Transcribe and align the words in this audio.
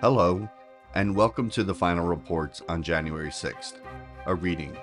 Hello, 0.00 0.48
and 0.94 1.14
welcome 1.14 1.50
to 1.50 1.62
the 1.62 1.74
final 1.74 2.06
reports 2.06 2.62
on 2.70 2.82
January 2.82 3.28
6th, 3.28 3.74
a 4.24 4.34
reading. 4.34 4.74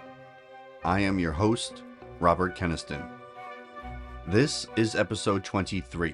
I 0.85 0.99
am 0.99 1.17
your 1.17 1.31
host, 1.31 1.81
Robert 2.19 2.55
Keniston. 2.55 3.01
This 4.27 4.67
is 4.75 4.93
episode 4.93 5.43
23. 5.43 6.13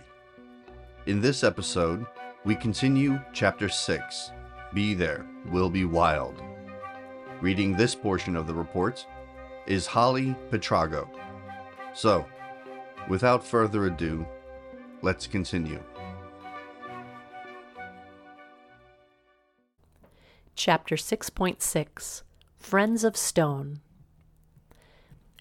In 1.08 1.20
this 1.20 1.44
episode, 1.44 2.06
we 2.46 2.56
continue 2.56 3.20
chapter 3.34 3.68
6 3.68 4.32
Be 4.74 4.94
There, 4.94 5.26
Will 5.48 5.70
Be 5.70 5.84
Wild. 5.84 6.42
Reading 7.42 7.76
this 7.76 7.94
portion 7.96 8.38
of 8.38 8.48
the 8.48 8.54
report 8.54 9.06
is 9.68 9.86
Holly 9.86 10.34
Pitrago. 10.50 11.10
So, 11.94 12.26
without 13.10 13.46
further 13.46 13.88
ado, 13.88 14.26
let's 15.02 15.28
continue. 15.28 15.84
Chapter 20.56 20.96
6.6 20.96 22.22
Friends 22.58 23.04
of 23.04 23.18
Stone. 23.18 23.82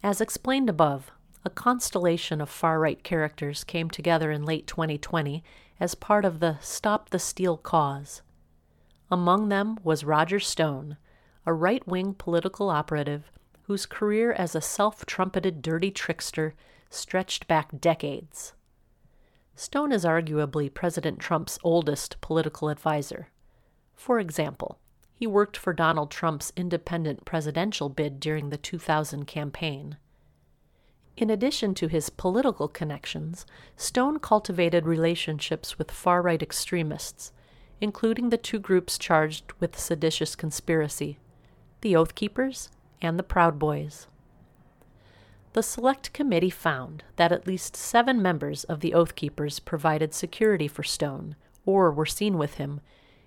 As 0.03 0.23
explained 0.23 0.71
above, 0.71 1.13
a 1.45 1.51
constellation 1.51 2.41
of 2.41 2.49
far 2.49 2.81
right 2.81 3.01
characters 3.05 3.63
came 3.63 3.91
together 3.91 4.33
in 4.33 4.45
late 4.45 4.67
2020 4.67 5.45
as 5.79 5.95
part 5.95 6.25
of 6.25 6.41
the 6.41 6.57
Stop 6.61 7.11
the 7.11 7.19
Steal 7.19 7.59
cause. 7.59 8.23
Among 9.11 9.51
them 9.51 9.79
was 9.85 10.03
Roger 10.03 10.41
Stone, 10.41 10.97
a 11.45 11.53
right 11.53 11.87
wing 11.87 12.15
political 12.15 12.71
operative 12.71 13.31
whose 13.65 13.87
career 13.87 14.33
as 14.33 14.55
a 14.55 14.63
self 14.63 15.05
trumpeted 15.05 15.61
dirty 15.61 15.91
trickster 15.91 16.55
stretched 16.89 17.47
back 17.47 17.81
decades. 17.81 18.55
Stone 19.55 19.93
is 19.93 20.07
arguably 20.07 20.73
President 20.73 21.19
Trump's 21.21 21.59
oldest 21.63 22.21
political 22.23 22.71
advisor. 22.71 23.29
For 23.95 24.19
example, 24.19 24.79
he 25.23 25.27
worked 25.29 25.57
for 25.57 25.73
Donald 25.73 26.11
Trump's 26.11 26.53
independent 26.57 27.25
presidential 27.25 27.89
bid 27.89 28.19
during 28.19 28.51
the 28.51 28.57
2000 28.57 29.25
campaign. 29.25 29.97
In 31.17 31.31
addition 31.31 31.75
to 31.75 31.87
his 31.87 32.11
political 32.11 32.67
connections, 32.67 33.47
Stone 33.77 34.19
cultivated 34.19 34.85
relationships 34.85 35.79
with 35.79 35.93
far 35.93 36.23
right 36.23 36.43
extremists, 36.43 37.31
including 37.81 38.31
the 38.31 38.37
two 38.37 38.59
groups 38.59 38.99
charged 38.99 39.53
with 39.61 39.79
seditious 39.79 40.35
conspiracy 40.35 41.21
the 41.83 41.95
Oath 41.95 42.17
Keepers 42.17 42.71
and 43.01 43.17
the 43.17 43.23
Proud 43.23 43.61
Boys. 43.61 44.09
The 45.53 45.63
Select 45.63 46.13
Committee 46.13 46.51
found 46.51 47.05
that 47.15 47.31
at 47.31 47.47
least 47.47 47.77
seven 47.77 48.21
members 48.21 48.65
of 48.65 48.81
the 48.81 48.93
Oath 48.93 49.15
Keepers 49.15 49.61
provided 49.61 50.15
security 50.15 50.67
for 50.67 50.83
Stone, 50.83 51.37
or 51.65 51.93
were 51.93 52.07
seen 52.07 52.39
with 52.39 52.55
him, 52.55 52.81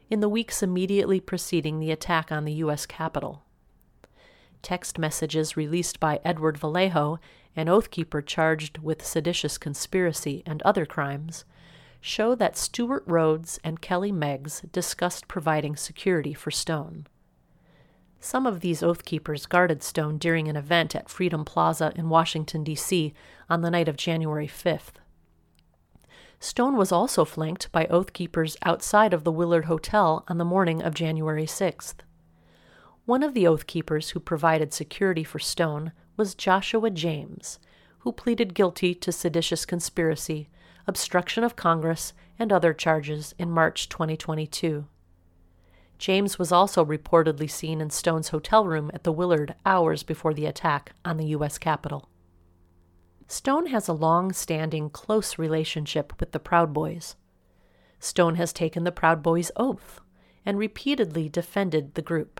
in 0.09 0.19
the 0.19 0.29
weeks 0.29 0.61
immediately 0.61 1.19
preceding 1.19 1.79
the 1.79 1.91
attack 1.91 2.31
on 2.31 2.45
the 2.45 2.53
U.S. 2.53 2.85
Capitol. 2.85 3.43
Text 4.61 4.97
messages 4.97 5.55
released 5.55 5.99
by 5.99 6.19
Edward 6.23 6.57
Vallejo, 6.57 7.19
an 7.55 7.69
oath 7.69 7.91
keeper 7.91 8.21
charged 8.21 8.79
with 8.79 9.05
seditious 9.05 9.57
conspiracy 9.57 10.43
and 10.45 10.61
other 10.63 10.85
crimes, 10.85 11.45
show 12.01 12.35
that 12.35 12.57
Stewart 12.57 13.03
Rhodes 13.05 13.59
and 13.63 13.81
Kelly 13.81 14.11
Meggs 14.11 14.61
discussed 14.71 15.27
providing 15.27 15.75
security 15.75 16.33
for 16.33 16.51
Stone. 16.51 17.07
Some 18.19 18.47
of 18.47 18.61
these 18.61 18.81
oath 18.81 19.05
keepers 19.05 19.45
guarded 19.45 19.83
Stone 19.83 20.17
during 20.17 20.47
an 20.47 20.55
event 20.55 20.95
at 20.95 21.09
Freedom 21.09 21.45
Plaza 21.45 21.93
in 21.95 22.09
Washington, 22.09 22.63
D.C. 22.63 23.13
on 23.49 23.61
the 23.61 23.69
night 23.69 23.87
of 23.87 23.97
January 23.97 24.47
5th. 24.47 24.93
Stone 26.39 26.75
was 26.77 26.91
also 26.91 27.25
flanked 27.25 27.71
by 27.71 27.85
oath 27.87 28.13
keepers 28.13 28.57
outside 28.63 29.13
of 29.13 29.23
the 29.23 29.31
Willard 29.31 29.65
Hotel 29.65 30.23
on 30.27 30.37
the 30.37 30.45
morning 30.45 30.81
of 30.81 30.93
January 30.93 31.45
6th. 31.45 31.95
One 33.05 33.23
of 33.23 33.33
the 33.33 33.47
oath 33.47 33.67
keepers 33.67 34.11
who 34.11 34.19
provided 34.19 34.73
security 34.73 35.23
for 35.23 35.39
Stone 35.39 35.91
was 36.17 36.35
Joshua 36.35 36.89
James, 36.89 37.59
who 37.99 38.11
pleaded 38.11 38.53
guilty 38.53 38.93
to 38.95 39.11
seditious 39.11 39.65
conspiracy, 39.65 40.49
obstruction 40.87 41.43
of 41.43 41.55
Congress, 41.55 42.13
and 42.37 42.51
other 42.51 42.73
charges 42.73 43.33
in 43.37 43.49
March 43.49 43.89
2022. 43.89 44.85
James 45.97 46.37
was 46.37 46.51
also 46.51 46.83
reportedly 46.83 47.49
seen 47.49 47.79
in 47.79 47.89
Stone's 47.89 48.29
hotel 48.29 48.65
room 48.65 48.91
at 48.93 49.03
the 49.03 49.11
Willard 49.11 49.55
hours 49.65 50.03
before 50.03 50.33
the 50.33 50.45
attack 50.45 50.91
on 51.05 51.17
the 51.17 51.27
U.S. 51.27 51.57
Capitol. 51.57 52.09
Stone 53.27 53.67
has 53.67 53.87
a 53.87 53.93
long 53.93 54.31
standing, 54.31 54.89
close 54.89 55.39
relationship 55.39 56.13
with 56.19 56.31
the 56.31 56.39
Proud 56.39 56.73
Boys. 56.73 57.15
Stone 57.99 58.35
has 58.35 58.53
taken 58.53 58.83
the 58.83 58.91
Proud 58.91 59.23
Boys' 59.23 59.51
oath 59.55 59.99
and 60.45 60.59
repeatedly 60.59 61.27
defended 61.27 61.95
the 61.95 62.01
group. 62.01 62.39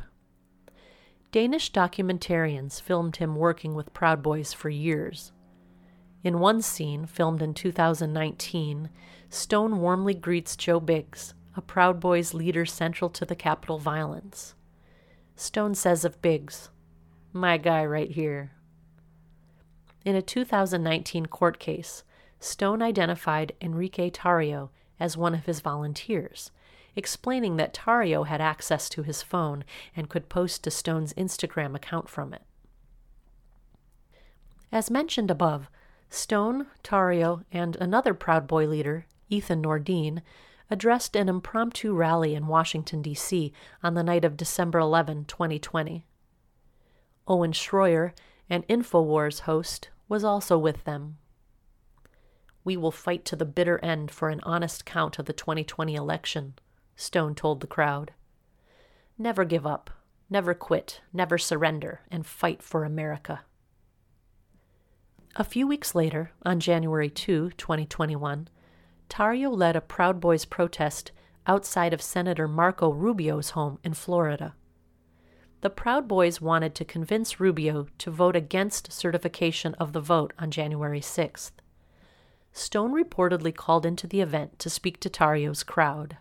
Danish 1.32 1.72
documentarians 1.72 2.80
filmed 2.80 3.18
him 3.18 3.36
working 3.36 3.74
with 3.74 3.94
Proud 3.94 4.22
Boys 4.22 4.54
for 4.54 4.70
years. 4.70 5.32
In 6.24 6.40
one 6.40 6.62
scene, 6.62 7.06
filmed 7.06 7.42
in 7.42 7.54
2019, 7.54 8.90
Stone 9.30 9.80
warmly 9.80 10.14
greets 10.14 10.56
Joe 10.56 10.80
Biggs, 10.80 11.34
a 11.56 11.62
Proud 11.62 12.00
Boys 12.00 12.34
leader 12.34 12.66
central 12.66 13.10
to 13.10 13.26
the 13.26 13.36
Capitol 13.36 13.80
violence. 13.80 14.56
Stone 15.36 15.76
says 15.76 16.06
of 16.06 16.22
Biggs, 16.22 16.70
My 17.34 17.58
guy 17.58 17.86
right 17.86 18.10
here. 18.10 18.55
In 20.06 20.16
a 20.16 20.22
2019 20.22 21.26
court 21.26 21.58
case, 21.58 22.04
Stone 22.40 22.84
identified 22.84 23.54
Enrique 23.60 24.12
Tarrio 24.12 24.70
as 25.00 25.18
one 25.18 25.34
of 25.34 25.48
his 25.48 25.62
volunteers, 25.62 26.52
explaining 26.96 27.58
that 27.58 27.74
Tarrio 27.74 28.28
had 28.28 28.40
access 28.40 28.88
to 28.90 29.02
his 29.02 29.24
phone 29.24 29.66
and 29.96 30.08
could 30.08 30.30
post 30.30 30.64
to 30.64 30.72
Stone's 30.72 31.12
Instagram 31.14 31.76
account 31.76 32.08
from 32.08 32.36
it. 32.36 32.44
As 34.72 34.92
mentioned 34.92 35.32
above, 35.32 35.72
Stone, 36.12 36.68
Tarrio, 36.84 37.44
and 37.52 37.76
another 37.78 38.14
Proud 38.14 38.46
Boy 38.46 38.68
leader, 38.68 39.08
Ethan 39.30 39.64
Nordean, 39.64 40.22
addressed 40.70 41.16
an 41.16 41.30
impromptu 41.30 41.96
rally 41.96 42.36
in 42.36 42.46
Washington, 42.46 43.02
D.C. 43.02 43.52
on 43.82 43.96
the 43.96 44.04
night 44.04 44.24
of 44.24 44.38
December 44.38 44.78
11, 44.78 45.26
2020. 45.26 46.06
Owen 47.28 47.52
Schroyer, 47.52 48.14
an 48.52 48.62
InfoWars 48.70 49.42
host, 49.42 49.90
was 50.08 50.24
also 50.24 50.58
with 50.58 50.84
them. 50.84 51.18
We 52.64 52.78
will 52.78 52.92
fight 52.92 53.26
to 53.26 53.36
the 53.36 53.46
bitter 53.46 53.80
end 53.84 54.12
for 54.12 54.30
an 54.30 54.42
honest 54.44 54.86
count 54.86 55.20
of 55.20 55.26
the 55.26 55.34
2020 55.34 55.96
election, 55.96 56.56
Stone 56.96 57.36
told 57.36 57.62
the 57.62 57.68
crowd. 57.68 58.12
Never 59.18 59.46
give 59.46 59.68
up, 59.68 59.90
never 60.30 60.54
quit, 60.54 61.02
never 61.14 61.38
surrender, 61.38 62.02
and 62.10 62.26
fight 62.26 62.62
for 62.64 62.84
America. 62.84 63.42
A 65.36 65.44
few 65.44 65.68
weeks 65.68 65.94
later, 65.94 66.32
on 66.46 66.60
January 66.60 67.10
2, 67.10 67.52
2021, 67.52 68.48
Tarrio 69.10 69.56
led 69.56 69.76
a 69.76 69.82
Proud 69.82 70.20
Boys 70.20 70.46
protest 70.46 71.12
outside 71.46 71.94
of 71.94 72.02
Senator 72.02 72.48
Marco 72.48 72.92
Rubio's 72.92 73.52
home 73.52 73.80
in 73.84 73.94
Florida 73.94 74.56
the 75.66 75.70
Proud 75.72 76.08
Boys 76.08 76.40
wanted 76.40 76.76
to 76.76 76.86
convince 76.86 77.40
Rubio 77.40 77.88
to 77.98 78.12
vote 78.12 78.36
against 78.36 78.92
certification 78.92 79.74
of 79.80 79.94
the 79.94 80.00
vote 80.00 80.32
on 80.38 80.52
January 80.52 81.00
6th. 81.00 81.54
Stone 82.54 82.92
reportedly 82.92 83.52
called 83.52 83.84
into 83.84 84.06
the 84.06 84.22
event 84.22 84.60
to 84.60 84.70
speak 84.70 85.00
to 85.00 85.10
Tarrio's 85.10 85.64
crowd. 85.64 86.18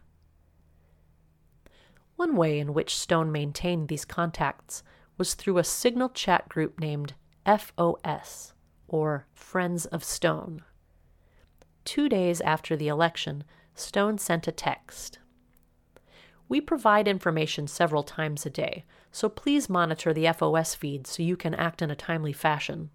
One 2.16 2.36
way 2.36 2.58
in 2.58 2.72
which 2.72 2.96
Stone 2.96 3.30
maintained 3.32 3.88
these 3.88 4.06
contacts 4.06 4.82
was 5.18 5.34
through 5.34 5.58
a 5.58 5.64
signal 5.64 6.08
chat 6.08 6.48
group 6.48 6.80
named 6.80 7.12
FOS, 7.44 8.54
or 8.88 9.26
Friends 9.34 9.84
of 9.84 10.02
Stone. 10.02 10.62
Two 11.84 12.08
days 12.08 12.40
after 12.40 12.76
the 12.76 12.88
election, 12.88 13.44
Stone 13.74 14.16
sent 14.16 14.48
a 14.48 14.52
text. 14.52 15.18
We 16.48 16.60
provide 16.60 17.08
information 17.08 17.66
several 17.66 18.02
times 18.02 18.44
a 18.44 18.50
day, 18.50 18.84
so 19.10 19.28
please 19.28 19.68
monitor 19.68 20.12
the 20.12 20.30
FOS 20.32 20.74
feed 20.74 21.06
so 21.06 21.22
you 21.22 21.36
can 21.36 21.54
act 21.54 21.80
in 21.80 21.90
a 21.90 21.96
timely 21.96 22.32
fashion. 22.32 22.90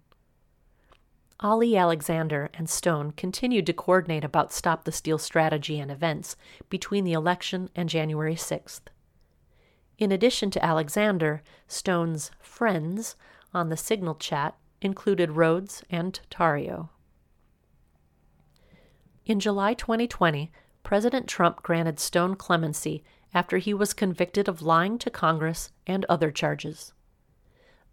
Ali 1.40 1.74
Alexander 1.76 2.50
and 2.54 2.68
Stone 2.68 3.12
continued 3.12 3.66
to 3.66 3.72
coordinate 3.72 4.24
about 4.24 4.52
Stop 4.52 4.84
the 4.84 4.92
Steal 4.92 5.18
strategy 5.18 5.80
and 5.80 5.90
events 5.90 6.36
between 6.68 7.04
the 7.04 7.14
election 7.14 7.70
and 7.74 7.88
January 7.88 8.34
6th. 8.34 8.82
In 9.98 10.12
addition 10.12 10.50
to 10.50 10.64
Alexander, 10.64 11.42
Stone's 11.66 12.30
friends 12.40 13.16
on 13.54 13.68
the 13.68 13.76
Signal 13.76 14.14
chat 14.14 14.54
included 14.82 15.32
Rhodes 15.32 15.82
and 15.90 16.20
Tarrio. 16.30 16.90
In 19.26 19.40
July 19.40 19.74
2020, 19.74 20.50
President 20.82 21.26
Trump 21.26 21.62
granted 21.62 21.98
Stone 22.00 22.36
clemency 22.36 23.02
after 23.32 23.58
he 23.58 23.72
was 23.72 23.92
convicted 23.92 24.48
of 24.48 24.62
lying 24.62 24.98
to 24.98 25.10
Congress 25.10 25.70
and 25.86 26.04
other 26.06 26.30
charges. 26.30 26.92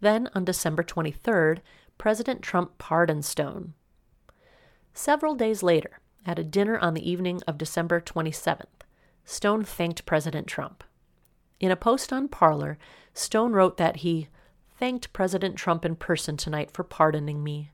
Then, 0.00 0.28
on 0.34 0.44
December 0.44 0.82
23rd, 0.82 1.58
President 1.96 2.42
Trump 2.42 2.78
pardoned 2.78 3.24
Stone. 3.24 3.74
Several 4.94 5.34
days 5.34 5.62
later, 5.62 6.00
at 6.26 6.38
a 6.38 6.44
dinner 6.44 6.78
on 6.78 6.94
the 6.94 7.08
evening 7.08 7.40
of 7.46 7.58
December 7.58 8.00
27th, 8.00 8.66
Stone 9.24 9.64
thanked 9.64 10.06
President 10.06 10.46
Trump. 10.46 10.84
In 11.60 11.70
a 11.70 11.76
post 11.76 12.12
on 12.12 12.28
Parler, 12.28 12.78
Stone 13.14 13.52
wrote 13.52 13.76
that 13.76 13.96
he 13.96 14.28
thanked 14.78 15.12
President 15.12 15.56
Trump 15.56 15.84
in 15.84 15.96
person 15.96 16.36
tonight 16.36 16.70
for 16.70 16.84
pardoning 16.84 17.42
me, 17.42 17.70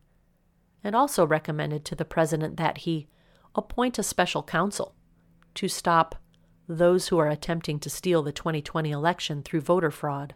and 0.82 0.96
also 0.96 1.26
recommended 1.26 1.84
to 1.84 1.94
the 1.94 2.04
president 2.04 2.56
that 2.56 2.78
he 2.78 3.08
appoint 3.54 3.98
a 3.98 4.02
special 4.02 4.42
counsel 4.42 4.94
to 5.54 5.68
stop 5.68 6.16
those 6.68 7.08
who 7.08 7.18
are 7.18 7.28
attempting 7.28 7.78
to 7.80 7.90
steal 7.90 8.22
the 8.22 8.32
2020 8.32 8.90
election 8.90 9.42
through 9.42 9.60
voter 9.60 9.90
fraud. 9.90 10.34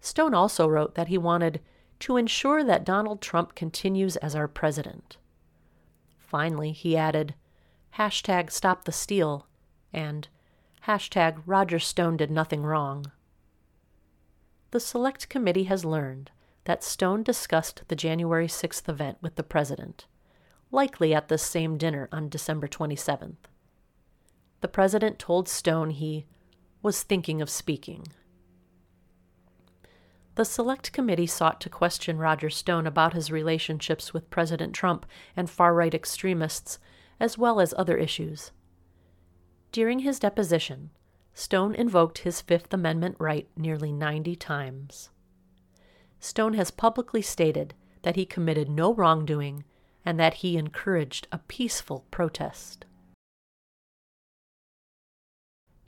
Stone 0.00 0.34
also 0.34 0.66
wrote 0.66 0.94
that 0.94 1.08
he 1.08 1.18
wanted 1.18 1.60
to 2.00 2.16
ensure 2.16 2.64
that 2.64 2.84
Donald 2.84 3.20
Trump 3.20 3.54
continues 3.54 4.16
as 4.16 4.34
our 4.34 4.48
president. 4.48 5.18
Finally, 6.18 6.72
he 6.72 6.96
added, 6.96 7.34
hashtag 7.98 8.50
stop 8.50 8.84
the 8.84 8.92
steal 8.92 9.46
and 9.92 10.28
hashtag 10.86 11.42
Roger 11.44 11.78
Stone 11.78 12.16
did 12.16 12.30
nothing 12.30 12.62
wrong. 12.62 13.06
The 14.70 14.80
Select 14.80 15.28
Committee 15.28 15.64
has 15.64 15.84
learned 15.84 16.30
that 16.64 16.84
Stone 16.84 17.24
discussed 17.24 17.82
the 17.88 17.96
January 17.96 18.46
6th 18.46 18.88
event 18.88 19.18
with 19.20 19.34
the 19.34 19.42
president, 19.42 20.06
likely 20.70 21.12
at 21.12 21.28
this 21.28 21.42
same 21.42 21.76
dinner 21.76 22.08
on 22.12 22.28
December 22.28 22.68
27th. 22.68 23.49
The 24.60 24.68
president 24.68 25.18
told 25.18 25.48
Stone 25.48 25.90
he 25.90 26.26
was 26.82 27.02
thinking 27.02 27.40
of 27.40 27.50
speaking. 27.50 28.06
The 30.34 30.44
Select 30.44 30.92
Committee 30.92 31.26
sought 31.26 31.60
to 31.62 31.68
question 31.68 32.18
Roger 32.18 32.50
Stone 32.50 32.86
about 32.86 33.12
his 33.12 33.30
relationships 33.30 34.14
with 34.14 34.30
President 34.30 34.74
Trump 34.74 35.04
and 35.36 35.50
far 35.50 35.74
right 35.74 35.94
extremists, 35.94 36.78
as 37.18 37.36
well 37.36 37.60
as 37.60 37.74
other 37.76 37.96
issues. 37.96 38.52
During 39.72 40.00
his 40.00 40.18
deposition, 40.18 40.90
Stone 41.34 41.74
invoked 41.74 42.18
his 42.18 42.40
Fifth 42.40 42.72
Amendment 42.72 43.16
right 43.18 43.48
nearly 43.56 43.92
90 43.92 44.36
times. 44.36 45.10
Stone 46.18 46.54
has 46.54 46.70
publicly 46.70 47.22
stated 47.22 47.74
that 48.02 48.16
he 48.16 48.24
committed 48.26 48.68
no 48.68 48.94
wrongdoing 48.94 49.64
and 50.04 50.18
that 50.18 50.34
he 50.34 50.56
encouraged 50.56 51.28
a 51.30 51.38
peaceful 51.38 52.06
protest. 52.10 52.84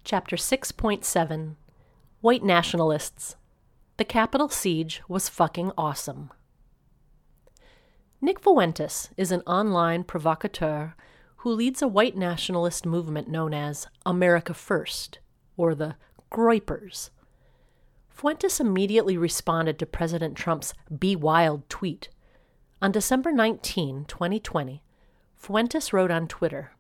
Chapter 0.05 0.35
6.7 0.35 1.55
White 2.21 2.43
Nationalists 2.43 3.37
the 3.99 4.05
Capitol 4.05 4.49
siege 4.49 5.01
was 5.07 5.29
fucking 5.29 5.71
awesome. 5.79 6.33
Nick 8.21 8.41
Fuentes 8.41 9.11
is 9.17 9.31
an 9.31 9.43
online 9.43 10.03
provocateur 10.03 10.97
who 11.37 11.53
leads 11.53 11.83
a 11.83 11.89
white 11.89 12.17
nationalist 12.17 12.85
movement 12.85 13.29
known 13.29 13.55
as 13.55 13.87
America 14.05 14.55
First, 14.55 15.21
or 15.57 15.73
the 15.73 15.95
Groypers. 16.33 17.11
Fuentes 18.09 18.59
immediately 18.59 19.17
responded 19.17 19.79
to 19.79 19.87
President 19.87 20.37
Trump's 20.37 20.75
Be 20.99 21.15
Wild 21.15 21.69
tweet. 21.69 22.09
On 22.81 22.91
December 22.91 23.31
19, 23.31 24.07
2020, 24.07 24.83
Fuentes 25.37 25.93
wrote 25.93 26.11
on 26.11 26.27
Twitter 26.27 26.73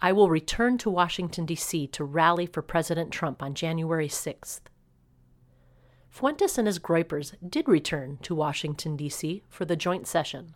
I 0.00 0.12
will 0.12 0.30
return 0.30 0.78
to 0.78 0.90
Washington, 0.90 1.44
D.C. 1.44 1.88
to 1.88 2.04
rally 2.04 2.46
for 2.46 2.62
President 2.62 3.10
Trump 3.10 3.42
on 3.42 3.54
January 3.54 4.08
6th. 4.08 4.60
Fuentes 6.08 6.56
and 6.56 6.66
his 6.66 6.78
Groypers 6.78 7.34
did 7.48 7.68
return 7.68 8.18
to 8.22 8.34
Washington, 8.34 8.96
D.C. 8.96 9.42
for 9.48 9.64
the 9.64 9.76
joint 9.76 10.06
session. 10.06 10.54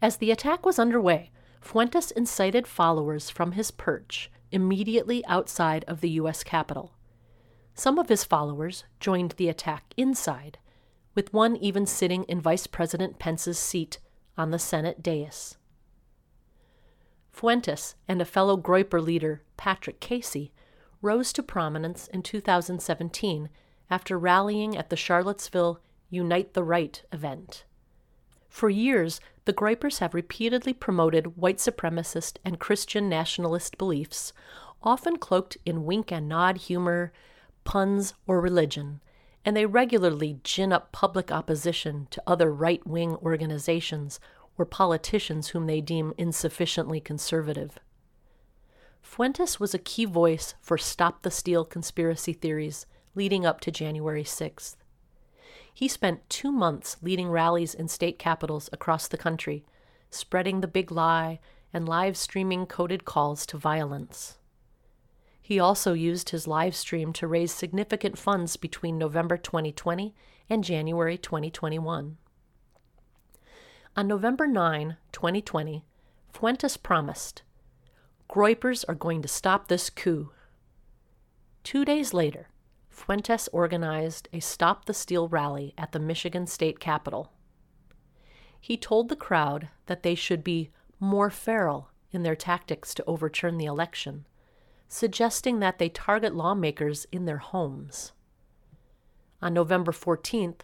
As 0.00 0.16
the 0.16 0.30
attack 0.30 0.64
was 0.64 0.78
underway, 0.78 1.30
Fuentes 1.60 2.10
incited 2.10 2.66
followers 2.66 3.30
from 3.30 3.52
his 3.52 3.70
perch 3.70 4.30
immediately 4.50 5.24
outside 5.26 5.84
of 5.86 6.00
the 6.00 6.10
U.S. 6.10 6.42
Capitol. 6.42 6.92
Some 7.74 7.98
of 7.98 8.08
his 8.08 8.24
followers 8.24 8.84
joined 9.00 9.32
the 9.32 9.48
attack 9.48 9.94
inside, 9.96 10.58
with 11.14 11.32
one 11.32 11.56
even 11.56 11.86
sitting 11.86 12.24
in 12.24 12.40
Vice 12.40 12.66
President 12.66 13.18
Pence's 13.18 13.58
seat 13.58 13.98
on 14.36 14.50
the 14.50 14.58
Senate 14.58 15.02
dais. 15.02 15.56
Fuentes 17.32 17.94
and 18.06 18.20
a 18.20 18.26
fellow 18.26 18.56
Groyper 18.56 19.02
leader, 19.02 19.42
Patrick 19.56 20.00
Casey, 20.00 20.52
rose 21.00 21.32
to 21.32 21.42
prominence 21.42 22.06
in 22.08 22.22
2017 22.22 23.48
after 23.90 24.18
rallying 24.18 24.76
at 24.76 24.90
the 24.90 24.96
Charlottesville 24.96 25.80
Unite 26.10 26.54
the 26.54 26.62
Right 26.62 27.02
event. 27.12 27.64
For 28.48 28.68
years, 28.68 29.20
the 29.44 29.52
Groypers 29.52 29.98
have 29.98 30.14
repeatedly 30.14 30.72
promoted 30.72 31.36
white 31.36 31.56
supremacist 31.56 32.36
and 32.44 32.60
Christian 32.60 33.08
nationalist 33.08 33.78
beliefs, 33.78 34.32
often 34.82 35.16
cloaked 35.16 35.56
in 35.64 35.84
wink 35.84 36.12
and 36.12 36.28
nod 36.28 36.58
humor, 36.58 37.12
puns, 37.64 38.14
or 38.26 38.40
religion, 38.40 39.00
and 39.44 39.56
they 39.56 39.66
regularly 39.66 40.38
gin 40.44 40.72
up 40.72 40.92
public 40.92 41.32
opposition 41.32 42.06
to 42.10 42.22
other 42.26 42.52
right 42.52 42.86
wing 42.86 43.16
organizations 43.16 44.20
or 44.62 44.64
politicians 44.64 45.48
whom 45.48 45.66
they 45.66 45.80
deem 45.80 46.14
insufficiently 46.16 47.00
conservative. 47.00 47.80
Fuentes 49.00 49.58
was 49.58 49.74
a 49.74 49.78
key 49.78 50.04
voice 50.04 50.54
for 50.60 50.78
Stop 50.78 51.22
the 51.22 51.32
Steal 51.32 51.64
conspiracy 51.64 52.32
theories 52.32 52.86
leading 53.16 53.44
up 53.44 53.60
to 53.60 53.72
January 53.72 54.22
6th. 54.22 54.76
He 55.74 55.88
spent 55.88 56.30
two 56.30 56.52
months 56.52 56.96
leading 57.02 57.28
rallies 57.28 57.74
in 57.74 57.88
state 57.88 58.20
capitals 58.20 58.70
across 58.72 59.08
the 59.08 59.18
country, 59.18 59.64
spreading 60.10 60.60
the 60.60 60.68
big 60.68 60.92
lie 60.92 61.40
and 61.72 61.88
live 61.88 62.16
streaming 62.16 62.64
coded 62.64 63.04
calls 63.04 63.44
to 63.46 63.58
violence. 63.58 64.38
He 65.40 65.58
also 65.58 65.92
used 65.92 66.30
his 66.30 66.46
live 66.46 66.76
stream 66.76 67.12
to 67.14 67.26
raise 67.26 67.50
significant 67.50 68.16
funds 68.16 68.56
between 68.56 68.96
November 68.96 69.36
2020 69.36 70.14
and 70.48 70.62
January 70.62 71.18
2021. 71.18 72.16
On 73.94 74.08
November 74.08 74.46
9, 74.46 74.96
2020, 75.12 75.84
Fuentes 76.30 76.78
promised, 76.78 77.42
Groypers 78.26 78.86
are 78.88 78.94
going 78.94 79.20
to 79.20 79.28
stop 79.28 79.68
this 79.68 79.90
coup. 79.90 80.30
Two 81.62 81.84
days 81.84 82.14
later, 82.14 82.48
Fuentes 82.88 83.50
organized 83.52 84.30
a 84.32 84.40
Stop 84.40 84.86
the 84.86 84.94
Steal 84.94 85.28
rally 85.28 85.74
at 85.76 85.92
the 85.92 85.98
Michigan 85.98 86.46
State 86.46 86.80
Capitol. 86.80 87.32
He 88.58 88.78
told 88.78 89.10
the 89.10 89.16
crowd 89.16 89.68
that 89.84 90.02
they 90.02 90.14
should 90.14 90.42
be 90.42 90.70
more 90.98 91.28
feral 91.28 91.90
in 92.12 92.22
their 92.22 92.36
tactics 92.36 92.94
to 92.94 93.04
overturn 93.06 93.58
the 93.58 93.66
election, 93.66 94.24
suggesting 94.88 95.60
that 95.60 95.78
they 95.78 95.90
target 95.90 96.34
lawmakers 96.34 97.06
in 97.12 97.26
their 97.26 97.38
homes. 97.38 98.12
On 99.42 99.52
November 99.52 99.92
14th, 99.92 100.60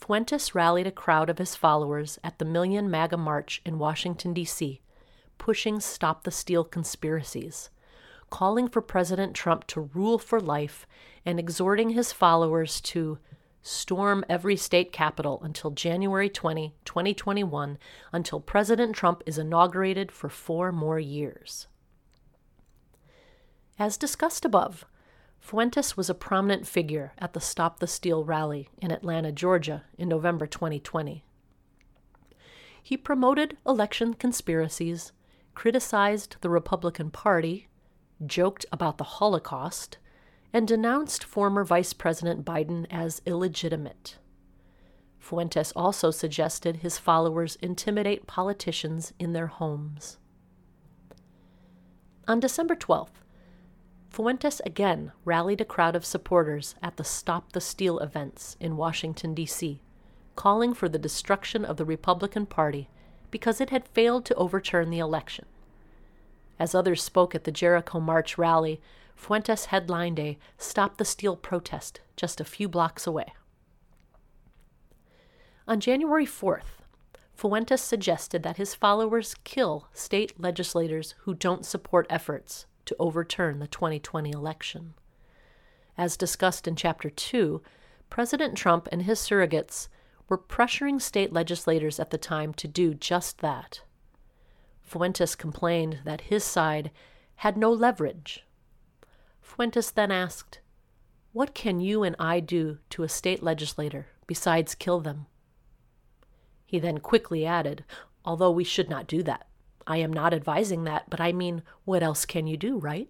Fuentes 0.00 0.54
rallied 0.54 0.86
a 0.86 0.92
crowd 0.92 1.28
of 1.30 1.38
his 1.38 1.54
followers 1.54 2.18
at 2.24 2.38
the 2.38 2.44
Million 2.44 2.90
MAGA 2.90 3.16
March 3.16 3.60
in 3.64 3.78
Washington, 3.78 4.32
D.C., 4.32 4.80
pushing 5.38 5.80
Stop 5.80 6.24
the 6.24 6.30
Steal 6.30 6.64
conspiracies 6.64 7.70
calling 8.30 8.68
for 8.68 8.80
President 8.80 9.34
Trump 9.34 9.66
to 9.66 9.90
rule 9.92 10.18
for 10.18 10.40
life 10.40 10.86
and 11.26 11.38
exhorting 11.38 11.90
his 11.90 12.12
followers 12.12 12.80
to 12.80 13.18
storm 13.62 14.24
every 14.28 14.56
state 14.56 14.92
capitol 14.92 15.40
until 15.42 15.70
January 15.70 16.30
20, 16.30 16.74
2021, 16.84 17.76
until 18.12 18.40
President 18.40 18.94
Trump 18.96 19.22
is 19.26 19.36
inaugurated 19.36 20.10
for 20.10 20.30
four 20.30 20.72
more 20.72 20.98
years. 20.98 21.66
As 23.78 23.98
discussed 23.98 24.44
above, 24.44 24.86
Fuentes 25.40 25.96
was 25.96 26.08
a 26.08 26.14
prominent 26.14 26.66
figure 26.66 27.12
at 27.18 27.32
the 27.32 27.40
Stop 27.40 27.80
the 27.80 27.86
Steal 27.86 28.24
rally 28.24 28.68
in 28.78 28.92
Atlanta, 28.92 29.32
Georgia 29.32 29.84
in 29.98 30.08
November 30.08 30.46
2020. 30.46 31.24
He 32.82 32.96
promoted 32.96 33.56
election 33.66 34.14
conspiracies, 34.14 35.12
criticized 35.54 36.36
the 36.40 36.50
Republican 36.50 37.10
Party, 37.10 37.68
joked 38.24 38.66
about 38.70 38.98
the 38.98 39.04
Holocaust, 39.04 39.98
and 40.52 40.68
denounced 40.68 41.24
former 41.24 41.64
Vice 41.64 41.92
President 41.92 42.44
Biden 42.44 42.86
as 42.90 43.22
illegitimate. 43.26 44.18
Fuentes 45.18 45.72
also 45.76 46.10
suggested 46.10 46.76
his 46.76 46.98
followers 46.98 47.56
intimidate 47.56 48.26
politicians 48.26 49.12
in 49.18 49.32
their 49.32 49.46
homes. 49.46 50.18
On 52.26 52.40
December 52.40 52.74
12th, 52.74 53.19
Fuentes 54.10 54.60
again 54.66 55.12
rallied 55.24 55.60
a 55.60 55.64
crowd 55.64 55.94
of 55.94 56.04
supporters 56.04 56.74
at 56.82 56.96
the 56.96 57.04
Stop 57.04 57.52
the 57.52 57.60
Steal 57.60 58.00
events 58.00 58.56
in 58.58 58.76
Washington, 58.76 59.34
D.C., 59.34 59.80
calling 60.34 60.74
for 60.74 60.88
the 60.88 60.98
destruction 60.98 61.64
of 61.64 61.76
the 61.76 61.84
Republican 61.84 62.44
Party 62.44 62.88
because 63.30 63.60
it 63.60 63.70
had 63.70 63.86
failed 63.86 64.24
to 64.24 64.34
overturn 64.34 64.90
the 64.90 64.98
election. 64.98 65.46
As 66.58 66.74
others 66.74 67.04
spoke 67.04 67.36
at 67.36 67.44
the 67.44 67.52
Jericho 67.52 68.00
March 68.00 68.36
rally, 68.36 68.80
Fuentes 69.14 69.66
headlined 69.66 70.18
a 70.18 70.38
Stop 70.58 70.96
the 70.96 71.04
Steal 71.04 71.36
protest 71.36 72.00
just 72.16 72.40
a 72.40 72.44
few 72.44 72.68
blocks 72.68 73.06
away. 73.06 73.32
On 75.68 75.78
January 75.78 76.26
4th, 76.26 76.82
Fuentes 77.32 77.80
suggested 77.80 78.42
that 78.42 78.56
his 78.56 78.74
followers 78.74 79.36
kill 79.44 79.86
state 79.92 80.38
legislators 80.40 81.14
who 81.20 81.32
don't 81.32 81.64
support 81.64 82.08
efforts 82.10 82.66
to 82.86 82.96
overturn 82.98 83.58
the 83.58 83.66
2020 83.66 84.30
election. 84.30 84.94
As 85.96 86.16
discussed 86.16 86.66
in 86.66 86.76
Chapter 86.76 87.10
2, 87.10 87.60
President 88.08 88.56
Trump 88.56 88.88
and 88.90 89.02
his 89.02 89.18
surrogates 89.20 89.88
were 90.28 90.38
pressuring 90.38 91.00
state 91.00 91.32
legislators 91.32 92.00
at 92.00 92.10
the 92.10 92.18
time 92.18 92.54
to 92.54 92.68
do 92.68 92.94
just 92.94 93.38
that. 93.38 93.82
Fuentes 94.80 95.34
complained 95.34 96.00
that 96.04 96.22
his 96.22 96.42
side 96.42 96.90
had 97.36 97.56
no 97.56 97.70
leverage. 97.70 98.44
Fuentes 99.40 99.90
then 99.90 100.10
asked, 100.10 100.60
What 101.32 101.54
can 101.54 101.80
you 101.80 102.02
and 102.02 102.16
I 102.18 102.40
do 102.40 102.78
to 102.90 103.02
a 103.02 103.08
state 103.08 103.42
legislator 103.42 104.06
besides 104.26 104.74
kill 104.74 105.00
them? 105.00 105.26
He 106.64 106.78
then 106.78 106.98
quickly 106.98 107.44
added, 107.44 107.84
Although 108.24 108.52
we 108.52 108.64
should 108.64 108.88
not 108.88 109.06
do 109.06 109.22
that. 109.24 109.46
I 109.86 109.98
am 109.98 110.12
not 110.12 110.34
advising 110.34 110.84
that, 110.84 111.08
but 111.10 111.20
I 111.20 111.32
mean, 111.32 111.62
what 111.84 112.02
else 112.02 112.24
can 112.24 112.46
you 112.46 112.56
do, 112.56 112.78
right? 112.78 113.08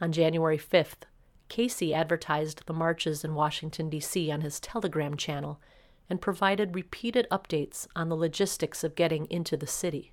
On 0.00 0.12
January 0.12 0.58
5th, 0.58 1.04
Casey 1.48 1.92
advertised 1.92 2.66
the 2.66 2.72
marches 2.72 3.24
in 3.24 3.34
Washington, 3.34 3.90
D.C. 3.90 4.30
on 4.30 4.40
his 4.40 4.60
Telegram 4.60 5.16
channel 5.16 5.60
and 6.08 6.20
provided 6.20 6.74
repeated 6.74 7.26
updates 7.30 7.86
on 7.94 8.08
the 8.08 8.16
logistics 8.16 8.82
of 8.82 8.94
getting 8.94 9.26
into 9.30 9.56
the 9.56 9.66
city. 9.66 10.12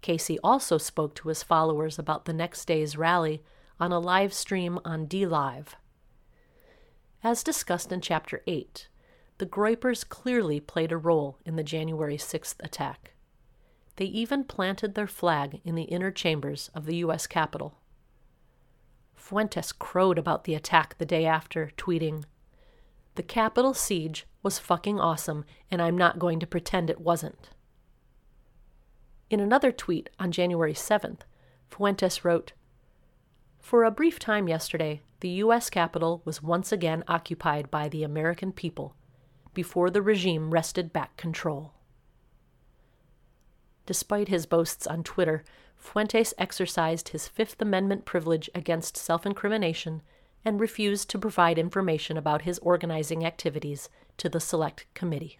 Casey 0.00 0.38
also 0.42 0.78
spoke 0.78 1.14
to 1.16 1.28
his 1.28 1.42
followers 1.42 1.98
about 1.98 2.24
the 2.24 2.32
next 2.32 2.64
day's 2.66 2.96
rally 2.96 3.42
on 3.78 3.92
a 3.92 3.98
live 3.98 4.32
stream 4.32 4.78
on 4.84 5.06
DLive. 5.06 5.68
As 7.22 7.42
discussed 7.42 7.92
in 7.92 8.00
Chapter 8.00 8.42
8, 8.46 8.88
the 9.38 9.46
Groypers 9.46 10.08
clearly 10.08 10.60
played 10.60 10.92
a 10.92 10.96
role 10.96 11.38
in 11.44 11.56
the 11.56 11.62
January 11.62 12.16
6th 12.16 12.54
attack. 12.60 13.12
They 13.96 14.06
even 14.06 14.44
planted 14.44 14.94
their 14.94 15.06
flag 15.06 15.60
in 15.64 15.74
the 15.74 15.84
inner 15.84 16.10
chambers 16.10 16.70
of 16.74 16.86
the 16.86 16.96
U.S. 16.96 17.26
Capitol. 17.26 17.74
Fuentes 19.14 19.72
crowed 19.72 20.18
about 20.18 20.44
the 20.44 20.54
attack 20.54 20.96
the 20.96 21.04
day 21.04 21.26
after, 21.26 21.70
tweeting, 21.76 22.24
The 23.16 23.22
Capitol 23.22 23.74
siege 23.74 24.26
was 24.42 24.58
fucking 24.58 25.00
awesome, 25.00 25.44
and 25.70 25.82
I'm 25.82 25.98
not 25.98 26.18
going 26.18 26.40
to 26.40 26.46
pretend 26.46 26.88
it 26.88 27.00
wasn't. 27.00 27.50
In 29.28 29.40
another 29.40 29.72
tweet 29.72 30.08
on 30.18 30.32
January 30.32 30.74
7th, 30.74 31.20
Fuentes 31.68 32.24
wrote, 32.24 32.52
For 33.60 33.84
a 33.84 33.90
brief 33.90 34.18
time 34.18 34.48
yesterday, 34.48 35.02
the 35.20 35.28
U.S. 35.30 35.68
Capitol 35.68 36.22
was 36.24 36.42
once 36.42 36.72
again 36.72 37.04
occupied 37.08 37.70
by 37.70 37.88
the 37.88 38.02
American 38.02 38.52
people 38.52 38.94
before 39.56 39.88
the 39.88 40.02
regime 40.02 40.50
wrested 40.50 40.92
back 40.92 41.16
control. 41.16 41.72
Despite 43.86 44.28
his 44.28 44.44
boasts 44.44 44.86
on 44.86 45.02
Twitter, 45.02 45.44
Fuentes 45.76 46.34
exercised 46.36 47.08
his 47.08 47.26
Fifth 47.26 47.60
Amendment 47.62 48.04
privilege 48.04 48.50
against 48.54 48.98
self 48.98 49.24
incrimination 49.24 50.02
and 50.44 50.60
refused 50.60 51.08
to 51.08 51.18
provide 51.18 51.58
information 51.58 52.18
about 52.18 52.42
his 52.42 52.58
organizing 52.58 53.24
activities 53.24 53.88
to 54.18 54.28
the 54.28 54.40
Select 54.40 54.84
Committee. 54.92 55.38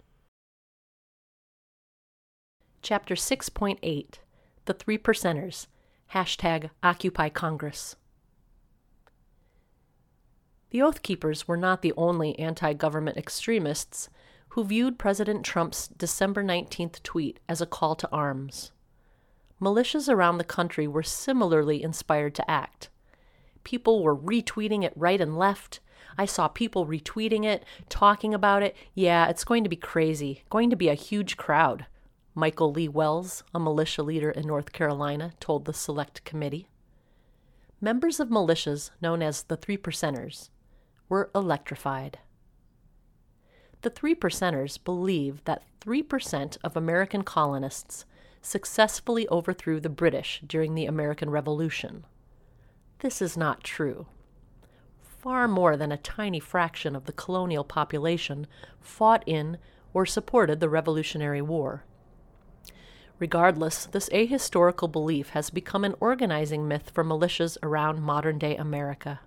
Chapter 2.80 3.16
6.8 3.16 4.14
The 4.64 4.72
Three 4.72 4.96
Percenters 4.96 5.66
Hashtag 6.14 6.70
Occupy 6.82 7.28
Congress. 7.28 7.96
The 10.76 10.82
Oath 10.82 11.02
Keepers 11.02 11.48
were 11.48 11.56
not 11.56 11.80
the 11.80 11.94
only 11.96 12.38
anti 12.38 12.74
government 12.74 13.16
extremists 13.16 14.10
who 14.48 14.62
viewed 14.62 14.98
President 14.98 15.42
Trump's 15.42 15.88
December 15.88 16.44
19th 16.44 17.02
tweet 17.02 17.40
as 17.48 17.62
a 17.62 17.66
call 17.66 17.94
to 17.94 18.10
arms. 18.12 18.72
Militias 19.58 20.06
around 20.06 20.36
the 20.36 20.44
country 20.44 20.86
were 20.86 21.02
similarly 21.02 21.82
inspired 21.82 22.34
to 22.34 22.50
act. 22.50 22.90
People 23.64 24.02
were 24.02 24.14
retweeting 24.14 24.84
it 24.84 24.92
right 24.94 25.18
and 25.18 25.38
left. 25.38 25.80
I 26.18 26.26
saw 26.26 26.46
people 26.46 26.86
retweeting 26.86 27.46
it, 27.46 27.64
talking 27.88 28.34
about 28.34 28.62
it. 28.62 28.76
Yeah, 28.92 29.28
it's 29.28 29.44
going 29.44 29.64
to 29.64 29.70
be 29.70 29.76
crazy, 29.76 30.44
going 30.50 30.68
to 30.68 30.76
be 30.76 30.90
a 30.90 30.94
huge 30.94 31.38
crowd, 31.38 31.86
Michael 32.34 32.70
Lee 32.70 32.86
Wells, 32.86 33.44
a 33.54 33.58
militia 33.58 34.02
leader 34.02 34.30
in 34.30 34.46
North 34.46 34.72
Carolina, 34.72 35.32
told 35.40 35.64
the 35.64 35.72
Select 35.72 36.22
Committee. 36.24 36.68
Members 37.80 38.20
of 38.20 38.28
militias, 38.28 38.90
known 39.00 39.22
as 39.22 39.44
the 39.44 39.56
Three 39.56 39.78
Percenters, 39.78 40.50
were 41.08 41.30
electrified. 41.34 42.18
The 43.82 43.90
Three 43.90 44.14
Percenters 44.14 44.82
believe 44.82 45.44
that 45.44 45.62
3% 45.80 46.58
of 46.64 46.76
American 46.76 47.22
colonists 47.22 48.04
successfully 48.42 49.28
overthrew 49.28 49.80
the 49.80 49.88
British 49.88 50.40
during 50.46 50.74
the 50.74 50.86
American 50.86 51.30
Revolution. 51.30 52.04
This 53.00 53.20
is 53.20 53.36
not 53.36 53.62
true. 53.62 54.06
Far 55.02 55.48
more 55.48 55.76
than 55.76 55.92
a 55.92 55.96
tiny 55.96 56.40
fraction 56.40 56.96
of 56.96 57.04
the 57.04 57.12
colonial 57.12 57.64
population 57.64 58.46
fought 58.80 59.22
in 59.26 59.58
or 59.92 60.06
supported 60.06 60.60
the 60.60 60.68
Revolutionary 60.68 61.42
War. 61.42 61.84
Regardless, 63.18 63.86
this 63.86 64.08
ahistorical 64.10 64.90
belief 64.90 65.30
has 65.30 65.50
become 65.50 65.84
an 65.84 65.94
organizing 66.00 66.68
myth 66.68 66.90
for 66.92 67.02
militias 67.02 67.56
around 67.62 68.02
modern 68.02 68.38
day 68.38 68.56
America. 68.56 69.20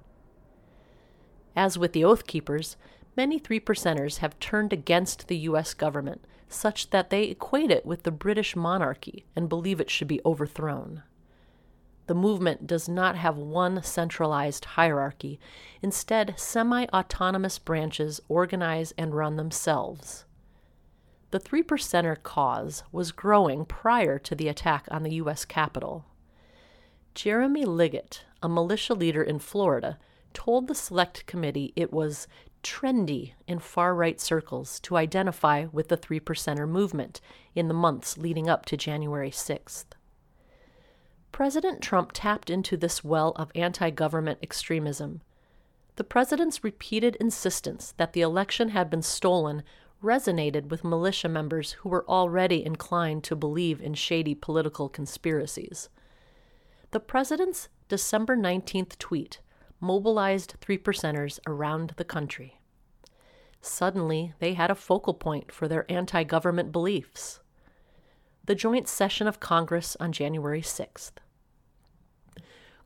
As 1.56 1.78
with 1.78 1.94
the 1.94 2.04
Oath 2.04 2.28
Keepers, 2.28 2.78
many 3.16 3.40
three 3.40 3.60
percenters 3.60 4.18
have 4.18 4.40
turned 4.40 4.72
against 4.72 5.28
the 5.28 5.38
U.S. 5.38 5.74
government, 5.74 6.24
such 6.48 6.90
that 6.90 7.10
they 7.10 7.24
equate 7.24 7.72
it 7.72 7.86
with 7.86 8.04
the 8.04 8.12
British 8.12 8.56
monarchy 8.56 9.26
and 9.36 9.50
believe 9.50 9.80
it 9.80 9.90
should 9.90 10.08
be 10.08 10.22
overthrown. 10.26 11.04
The 12.08 12.16
movement 12.16 12.66
does 12.66 12.90
not 12.90 13.16
have 13.18 13.38
one 13.38 13.84
centralized 13.84 14.66
hierarchy. 14.66 15.40
Instead, 15.84 16.34
semi 16.38 16.88
autonomous 16.88 17.60
branches 17.60 18.20
organize 18.28 18.94
and 18.98 19.14
run 19.14 19.36
themselves. 19.36 20.26
The 21.30 21.40
Three 21.40 21.62
Percenter 21.62 22.16
cause 22.24 22.82
was 22.92 23.12
growing 23.12 23.64
prior 23.64 24.18
to 24.18 24.34
the 24.34 24.48
attack 24.48 24.88
on 24.90 25.04
the 25.04 25.14
U.S. 25.16 25.46
Capitol. 25.46 26.06
Jeremy 27.14 27.66
Liggett, 27.66 28.24
a 28.42 28.50
militia 28.50 28.96
leader 28.96 29.22
in 29.22 29.38
Florida, 29.38 30.00
told 30.34 30.68
the 30.68 30.76
Select 30.76 31.26
Committee 31.26 31.74
it 31.76 31.92
was 31.92 32.28
trendy 32.64 33.34
in 33.48 33.60
far 33.60 33.96
right 33.96 34.20
circles 34.20 34.80
to 34.82 34.98
identify 34.98 35.66
with 35.72 35.88
the 35.88 35.98
Three 35.98 36.20
Percenter 36.20 36.68
movement 36.68 37.22
in 37.56 37.68
the 37.68 37.74
months 37.74 38.18
leading 38.18 38.50
up 38.50 38.66
to 38.66 38.78
January 38.78 39.32
6th. 39.32 39.86
President 41.32 41.82
Trump 41.82 42.12
tapped 42.14 42.50
into 42.50 42.76
this 42.76 43.04
well 43.04 43.32
of 43.36 43.52
anti 43.56 43.90
government 43.90 44.40
extremism. 44.42 45.22
The 45.96 46.04
president's 46.04 46.64
repeated 46.64 47.16
insistence 47.18 47.94
that 47.98 48.14
the 48.14 48.22
election 48.22 48.70
had 48.70 48.90
been 48.90 49.02
stolen 49.02 49.64
resonated 50.04 50.70
with 50.70 50.84
militia 50.84 51.28
members 51.28 51.74
who 51.74 51.90
were 51.90 52.08
already 52.10 52.66
inclined 52.66 53.24
to 53.26 53.36
believe 53.36 53.82
in 53.82 53.94
shady 53.94 54.34
political 54.34 54.88
conspiracies. 54.90 55.90
The 56.92 57.00
president's 57.00 57.68
December 57.90 58.38
19th 58.38 58.98
tweet 58.98 59.40
mobilized 59.80 60.56
three 60.62 60.78
percenters 60.78 61.40
around 61.48 61.94
the 61.98 62.04
country. 62.06 62.60
Suddenly, 63.62 64.34
they 64.40 64.54
had 64.54 64.72
a 64.72 64.76
focal 64.76 65.14
point 65.14 65.52
for 65.52 65.68
their 65.68 65.90
anti 65.92 66.24
government 66.24 66.72
beliefs. 66.72 67.40
The 68.46 68.56
joint 68.56 68.88
session 68.88 69.28
of 69.28 69.40
Congress 69.40 69.98
on 70.00 70.12
January 70.12 70.62
6th. 70.62 71.12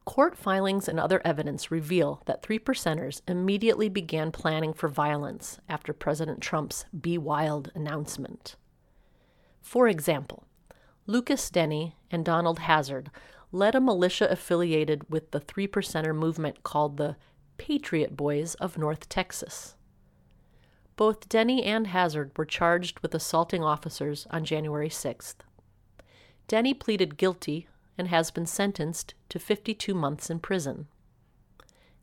Court 0.05 0.37
filings 0.37 0.89
and 0.89 0.99
other 0.99 1.21
evidence 1.23 1.71
reveal 1.71 2.21
that 2.25 2.43
three 2.43 2.59
percenters 2.59 3.21
immediately 3.27 3.87
began 3.87 4.31
planning 4.31 4.73
for 4.73 4.89
violence 4.89 5.59
after 5.69 5.93
President 5.93 6.41
Trump's 6.41 6.85
Be 6.99 7.17
Wild 7.17 7.71
announcement. 7.73 8.57
For 9.61 9.87
example, 9.87 10.45
Lucas 11.07 11.49
Denney 11.49 11.93
and 12.11 12.25
Donald 12.25 12.59
Hazard 12.59 13.11
led 13.53 13.75
a 13.75 13.79
militia 13.79 14.27
affiliated 14.31 15.07
with 15.11 15.29
the 15.29 15.39
Three 15.39 15.67
Percenter 15.67 16.13
movement 16.13 16.63
called 16.63 16.97
the 16.97 17.15
Patriot 17.57 18.17
Boys 18.17 18.55
of 18.55 18.79
North 18.79 19.07
Texas. 19.07 19.75
Both 20.95 21.29
Denney 21.29 21.63
and 21.63 21.87
Hazard 21.87 22.31
were 22.35 22.45
charged 22.45 22.99
with 23.01 23.13
assaulting 23.13 23.63
officers 23.63 24.25
on 24.31 24.43
January 24.43 24.89
6th. 24.89 25.35
Denney 26.47 26.77
pleaded 26.77 27.15
guilty 27.15 27.67
and 27.95 28.07
has 28.07 28.31
been 28.31 28.47
sentenced 28.47 29.13
to 29.29 29.37
52 29.37 29.93
months 29.93 30.31
in 30.31 30.39
prison. 30.39 30.87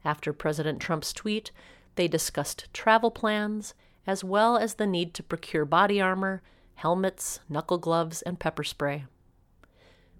After 0.04 0.32
President 0.32 0.80
Trump's 0.80 1.12
tweet, 1.12 1.50
they 1.96 2.06
discussed 2.06 2.72
travel 2.72 3.10
plans, 3.10 3.74
as 4.06 4.22
well 4.22 4.56
as 4.56 4.74
the 4.74 4.86
need 4.86 5.14
to 5.14 5.22
procure 5.24 5.64
body 5.64 6.00
armor, 6.00 6.42
helmets, 6.76 7.40
knuckle 7.48 7.78
gloves, 7.78 8.22
and 8.22 8.38
pepper 8.38 8.62
spray 8.62 9.06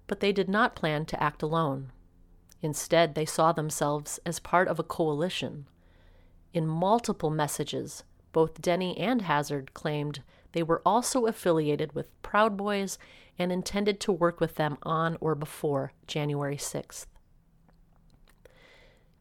but 0.07 0.19
they 0.19 0.31
did 0.31 0.49
not 0.49 0.75
plan 0.75 1.05
to 1.05 1.21
act 1.21 1.41
alone. 1.41 1.91
Instead, 2.61 3.15
they 3.15 3.25
saw 3.25 3.51
themselves 3.51 4.19
as 4.25 4.39
part 4.39 4.67
of 4.67 4.79
a 4.79 4.83
coalition. 4.83 5.65
In 6.53 6.67
multiple 6.67 7.29
messages, 7.29 8.03
both 8.31 8.61
Denney 8.61 8.99
and 8.99 9.23
Hazard 9.23 9.73
claimed 9.73 10.21
they 10.51 10.63
were 10.63 10.81
also 10.85 11.25
affiliated 11.25 11.93
with 11.93 12.21
Proud 12.21 12.57
Boys 12.57 12.97
and 13.39 13.51
intended 13.51 13.99
to 14.01 14.11
work 14.11 14.39
with 14.39 14.55
them 14.55 14.77
on 14.83 15.17
or 15.19 15.33
before 15.33 15.93
January 16.07 16.57
6th. 16.57 17.05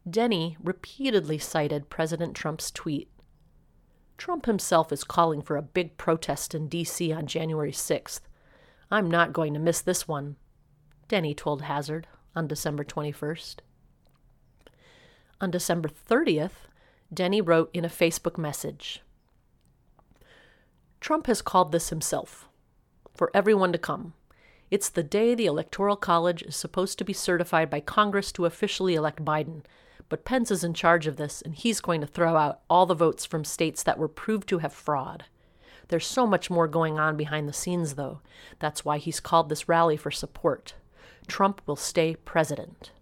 Denney 0.08 0.56
repeatedly 0.62 1.38
cited 1.38 1.90
President 1.90 2.34
Trump's 2.34 2.70
tweet. 2.70 3.08
Trump 4.18 4.46
himself 4.46 4.92
is 4.92 5.04
calling 5.04 5.40
for 5.40 5.56
a 5.56 5.62
big 5.62 5.96
protest 5.96 6.54
in 6.54 6.68
D.C. 6.68 7.12
on 7.12 7.26
January 7.26 7.72
6th. 7.72 8.20
I'm 8.90 9.10
not 9.10 9.32
going 9.32 9.54
to 9.54 9.60
miss 9.60 9.80
this 9.80 10.08
one, 10.08 10.36
Denney 11.10 11.36
told 11.36 11.62
Hazard 11.62 12.06
on 12.36 12.46
December 12.46 12.84
21st. 12.84 13.56
On 15.40 15.50
December 15.50 15.88
30th, 15.88 16.68
Denney 17.12 17.44
wrote 17.44 17.68
in 17.74 17.84
a 17.84 17.88
Facebook 17.88 18.38
message 18.38 19.02
Trump 21.00 21.26
has 21.26 21.42
called 21.42 21.72
this 21.72 21.88
himself 21.88 22.48
for 23.12 23.32
everyone 23.34 23.72
to 23.72 23.78
come. 23.78 24.12
It's 24.70 24.88
the 24.88 25.02
day 25.02 25.34
the 25.34 25.46
Electoral 25.46 25.96
College 25.96 26.42
is 26.44 26.54
supposed 26.54 26.96
to 26.98 27.04
be 27.04 27.12
certified 27.12 27.70
by 27.70 27.80
Congress 27.80 28.30
to 28.32 28.46
officially 28.46 28.94
elect 28.94 29.24
Biden. 29.24 29.64
But 30.08 30.24
Pence 30.24 30.52
is 30.52 30.62
in 30.62 30.74
charge 30.74 31.08
of 31.08 31.16
this, 31.16 31.42
and 31.42 31.56
he's 31.56 31.80
going 31.80 32.00
to 32.02 32.06
throw 32.06 32.36
out 32.36 32.60
all 32.70 32.86
the 32.86 32.94
votes 32.94 33.24
from 33.24 33.44
states 33.44 33.82
that 33.82 33.98
were 33.98 34.06
proved 34.06 34.48
to 34.50 34.58
have 34.58 34.72
fraud. 34.72 35.24
There's 35.88 36.06
so 36.06 36.24
much 36.24 36.50
more 36.50 36.68
going 36.68 37.00
on 37.00 37.16
behind 37.16 37.48
the 37.48 37.52
scenes, 37.52 37.94
though. 37.94 38.20
That's 38.60 38.84
why 38.84 38.98
he's 38.98 39.18
called 39.18 39.48
this 39.48 39.68
rally 39.68 39.96
for 39.96 40.12
support. 40.12 40.74
Trump 41.30 41.62
will 41.66 41.76
stay 41.76 42.14
president. 42.16 42.92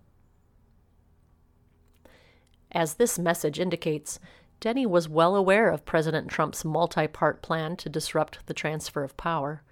As 2.71 2.95
this 2.95 3.19
message 3.19 3.59
indicates, 3.59 4.21
Denney 4.61 4.87
was 4.87 5.09
well 5.09 5.35
aware 5.35 5.71
of 5.71 5.85
President 5.85 6.29
Trump's 6.29 6.65
multi 6.65 7.09
part 7.09 7.43
plan 7.43 7.77
to 7.77 7.89
disrupt 7.89 8.47
the 8.47 8.55
transfer 8.55 9.03
of 9.03 9.17
power. 9.17 9.63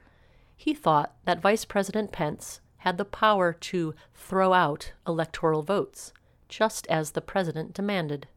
He 0.56 0.74
thought 0.74 1.14
that 1.24 1.42
Vice 1.42 1.64
President 1.64 2.12
Pence 2.12 2.60
had 2.78 2.98
the 2.98 3.04
power 3.04 3.52
to 3.52 3.94
throw 4.14 4.52
out 4.52 4.92
electoral 5.06 5.62
votes 5.62 6.12
just 6.48 6.86
as 6.86 7.10
the 7.10 7.20
president 7.20 7.74
demanded. 7.74 8.28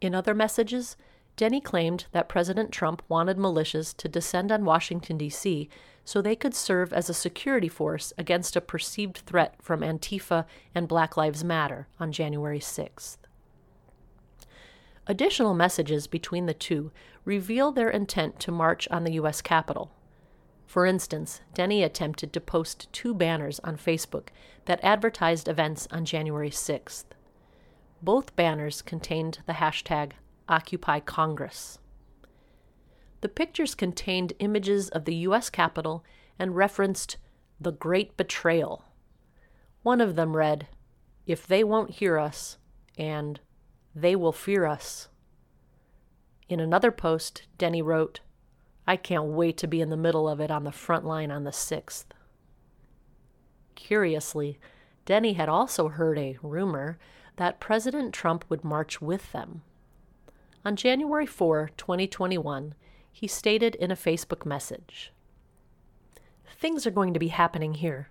In 0.00 0.14
other 0.14 0.34
messages, 0.34 0.96
Denney 1.36 1.62
claimed 1.62 2.06
that 2.12 2.28
President 2.28 2.72
Trump 2.72 3.02
wanted 3.08 3.36
militias 3.36 3.94
to 3.96 4.08
descend 4.08 4.50
on 4.50 4.64
Washington, 4.64 5.18
D.C., 5.18 5.68
so 6.06 6.22
they 6.22 6.36
could 6.36 6.54
serve 6.54 6.92
as 6.92 7.10
a 7.10 7.14
security 7.14 7.68
force 7.68 8.12
against 8.16 8.54
a 8.54 8.60
perceived 8.60 9.18
threat 9.18 9.56
from 9.60 9.80
Antifa 9.80 10.46
and 10.72 10.86
Black 10.86 11.16
Lives 11.16 11.42
Matter 11.42 11.88
on 11.98 12.12
January 12.12 12.60
6th. 12.60 13.16
Additional 15.08 15.52
messages 15.52 16.06
between 16.06 16.46
the 16.46 16.54
two 16.54 16.92
reveal 17.24 17.72
their 17.72 17.90
intent 17.90 18.38
to 18.38 18.52
march 18.52 18.86
on 18.88 19.02
the 19.02 19.14
U.S. 19.14 19.42
Capitol. 19.42 19.90
For 20.64 20.86
instance, 20.86 21.40
Denney 21.54 21.84
attempted 21.84 22.32
to 22.32 22.40
post 22.40 22.86
two 22.92 23.12
banners 23.12 23.58
on 23.64 23.76
Facebook 23.76 24.28
that 24.66 24.84
advertised 24.84 25.48
events 25.48 25.88
on 25.90 26.04
January 26.04 26.50
6th. 26.50 27.06
Both 28.00 28.36
banners 28.36 28.80
contained 28.80 29.40
the 29.46 29.54
hashtag 29.54 30.12
Occupy 30.48 31.00
Congress. 31.00 31.80
The 33.20 33.28
pictures 33.28 33.74
contained 33.74 34.34
images 34.38 34.88
of 34.90 35.04
the 35.04 35.14
U.S. 35.16 35.50
Capitol 35.50 36.04
and 36.38 36.56
referenced 36.56 37.16
the 37.60 37.72
Great 37.72 38.16
Betrayal. 38.16 38.84
One 39.82 40.00
of 40.00 40.16
them 40.16 40.36
read, 40.36 40.68
If 41.26 41.46
they 41.46 41.64
won't 41.64 41.92
hear 41.92 42.18
us, 42.18 42.58
and 42.98 43.40
they 43.94 44.14
will 44.14 44.32
fear 44.32 44.66
us. 44.66 45.08
In 46.48 46.60
another 46.60 46.92
post, 46.92 47.44
Denney 47.58 47.82
wrote, 47.82 48.20
I 48.86 48.96
can't 48.96 49.24
wait 49.24 49.56
to 49.58 49.66
be 49.66 49.80
in 49.80 49.90
the 49.90 49.96
middle 49.96 50.28
of 50.28 50.40
it 50.40 50.50
on 50.50 50.64
the 50.64 50.70
front 50.70 51.04
line 51.04 51.30
on 51.30 51.44
the 51.44 51.50
6th. 51.50 52.04
Curiously, 53.74 54.58
Denney 55.06 55.34
had 55.34 55.48
also 55.48 55.88
heard 55.88 56.18
a 56.18 56.38
rumor 56.42 56.98
that 57.36 57.60
President 57.60 58.12
Trump 58.12 58.44
would 58.48 58.64
march 58.64 59.00
with 59.00 59.32
them. 59.32 59.62
On 60.64 60.76
January 60.76 61.26
4, 61.26 61.70
2021, 61.76 62.74
he 63.16 63.26
stated 63.26 63.74
in 63.76 63.90
a 63.90 63.96
Facebook 63.96 64.44
message 64.44 65.12
Things 66.58 66.86
are 66.86 66.90
going 66.90 67.14
to 67.14 67.20
be 67.20 67.28
happening 67.28 67.74
here. 67.74 68.10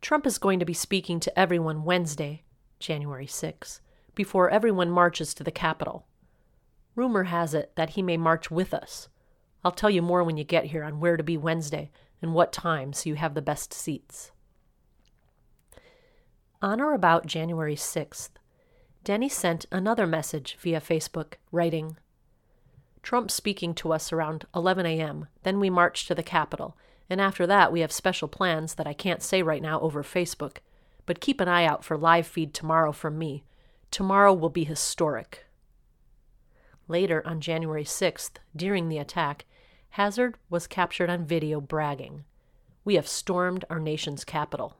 Trump 0.00 0.26
is 0.26 0.38
going 0.38 0.58
to 0.58 0.64
be 0.64 0.74
speaking 0.74 1.20
to 1.20 1.38
everyone 1.38 1.84
Wednesday, 1.84 2.42
January 2.78 3.26
6, 3.26 3.80
before 4.14 4.50
everyone 4.50 4.90
marches 4.90 5.34
to 5.34 5.44
the 5.44 5.50
Capitol. 5.50 6.06
Rumor 6.94 7.24
has 7.24 7.54
it 7.54 7.72
that 7.76 7.90
he 7.90 8.02
may 8.02 8.16
march 8.16 8.50
with 8.50 8.72
us 8.72 9.08
I'll 9.64 9.72
tell 9.72 9.90
you 9.90 10.02
more 10.02 10.22
when 10.22 10.36
you 10.36 10.44
get 10.44 10.66
here 10.66 10.84
on 10.84 11.00
where 11.00 11.16
to 11.16 11.22
be 11.22 11.36
Wednesday 11.36 11.90
and 12.22 12.32
what 12.32 12.52
time 12.52 12.92
so 12.92 13.08
you 13.08 13.16
have 13.16 13.34
the 13.34 13.42
best 13.42 13.72
seats. 13.72 14.30
On 16.62 16.80
or 16.80 16.94
about 16.94 17.26
January 17.26 17.76
6th, 17.76 18.30
Denney 19.04 19.30
sent 19.30 19.66
another 19.70 20.06
message 20.06 20.56
via 20.60 20.80
Facebook, 20.80 21.34
writing 21.52 21.96
Trump 23.08 23.30
speaking 23.30 23.72
to 23.72 23.90
us 23.90 24.12
around 24.12 24.44
11 24.54 24.84
a.m., 24.84 25.28
then 25.42 25.58
we 25.58 25.70
march 25.70 26.06
to 26.06 26.14
the 26.14 26.22
Capitol, 26.22 26.76
and 27.08 27.22
after 27.22 27.46
that 27.46 27.72
we 27.72 27.80
have 27.80 27.90
special 27.90 28.28
plans 28.28 28.74
that 28.74 28.86
I 28.86 28.92
can't 28.92 29.22
say 29.22 29.42
right 29.42 29.62
now 29.62 29.80
over 29.80 30.02
Facebook, 30.02 30.58
but 31.06 31.18
keep 31.18 31.40
an 31.40 31.48
eye 31.48 31.64
out 31.64 31.82
for 31.82 31.96
live 31.96 32.26
feed 32.26 32.52
tomorrow 32.52 32.92
from 32.92 33.16
me. 33.16 33.44
Tomorrow 33.90 34.34
will 34.34 34.50
be 34.50 34.64
historic. 34.64 35.46
Later, 36.86 37.26
on 37.26 37.40
January 37.40 37.82
6th, 37.82 38.32
during 38.54 38.90
the 38.90 38.98
attack, 38.98 39.46
Hazard 39.92 40.36
was 40.50 40.66
captured 40.66 41.08
on 41.08 41.24
video 41.24 41.62
bragging, 41.62 42.24
We 42.84 42.96
have 42.96 43.08
stormed 43.08 43.64
our 43.70 43.80
nation's 43.80 44.22
capital. 44.22 44.76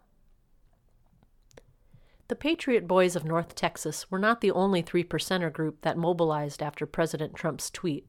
The 2.28 2.36
Patriot 2.36 2.86
Boys 2.86 3.16
of 3.16 3.24
North 3.24 3.54
Texas 3.54 4.10
were 4.10 4.18
not 4.18 4.42
the 4.42 4.50
only 4.50 4.82
three 4.82 5.02
percenter 5.02 5.50
group 5.50 5.80
that 5.80 5.96
mobilized 5.96 6.62
after 6.62 6.84
President 6.84 7.32
Trump's 7.32 7.70
tweet. 7.70 8.06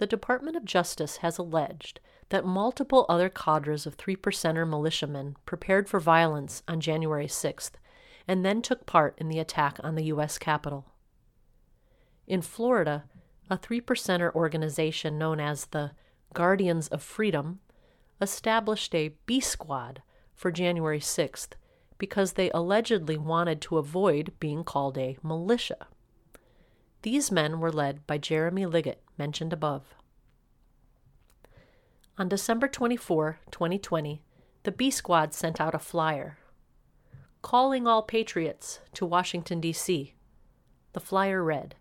The 0.00 0.06
Department 0.06 0.56
of 0.56 0.64
Justice 0.64 1.18
has 1.18 1.36
alleged 1.36 2.00
that 2.30 2.46
multiple 2.46 3.04
other 3.10 3.28
cadres 3.28 3.84
of 3.84 3.96
three 3.96 4.16
percenter 4.16 4.66
militiamen 4.66 5.36
prepared 5.44 5.90
for 5.90 6.00
violence 6.00 6.62
on 6.66 6.80
January 6.80 7.26
6th 7.26 7.72
and 8.26 8.42
then 8.42 8.62
took 8.62 8.86
part 8.86 9.14
in 9.18 9.28
the 9.28 9.38
attack 9.38 9.78
on 9.84 9.96
the 9.96 10.04
U.S. 10.04 10.38
Capitol. 10.38 10.86
In 12.26 12.40
Florida, 12.40 13.04
a 13.50 13.58
three 13.58 13.82
percenter 13.82 14.34
organization 14.34 15.18
known 15.18 15.38
as 15.38 15.66
the 15.66 15.90
Guardians 16.32 16.88
of 16.88 17.02
Freedom 17.02 17.60
established 18.22 18.94
a 18.94 19.12
B 19.26 19.38
Squad 19.38 20.00
for 20.34 20.50
January 20.50 21.00
6th 21.00 21.50
because 21.98 22.32
they 22.32 22.50
allegedly 22.52 23.18
wanted 23.18 23.60
to 23.60 23.76
avoid 23.76 24.32
being 24.40 24.64
called 24.64 24.96
a 24.96 25.18
militia. 25.22 25.88
These 27.02 27.30
men 27.30 27.60
were 27.60 27.72
led 27.72 28.06
by 28.06 28.18
Jeremy 28.18 28.66
Liggett, 28.66 29.02
mentioned 29.16 29.52
above. 29.52 29.94
On 32.18 32.28
December 32.28 32.68
24, 32.68 33.40
2020, 33.50 34.22
the 34.64 34.72
B 34.72 34.90
Squad 34.90 35.32
sent 35.32 35.60
out 35.60 35.74
a 35.74 35.78
flyer 35.78 36.38
calling 37.42 37.86
all 37.86 38.02
patriots 38.02 38.80
to 38.94 39.06
Washington, 39.06 39.60
D.C. 39.60 40.14
The 40.92 41.00
flyer 41.00 41.42
read 41.42 41.76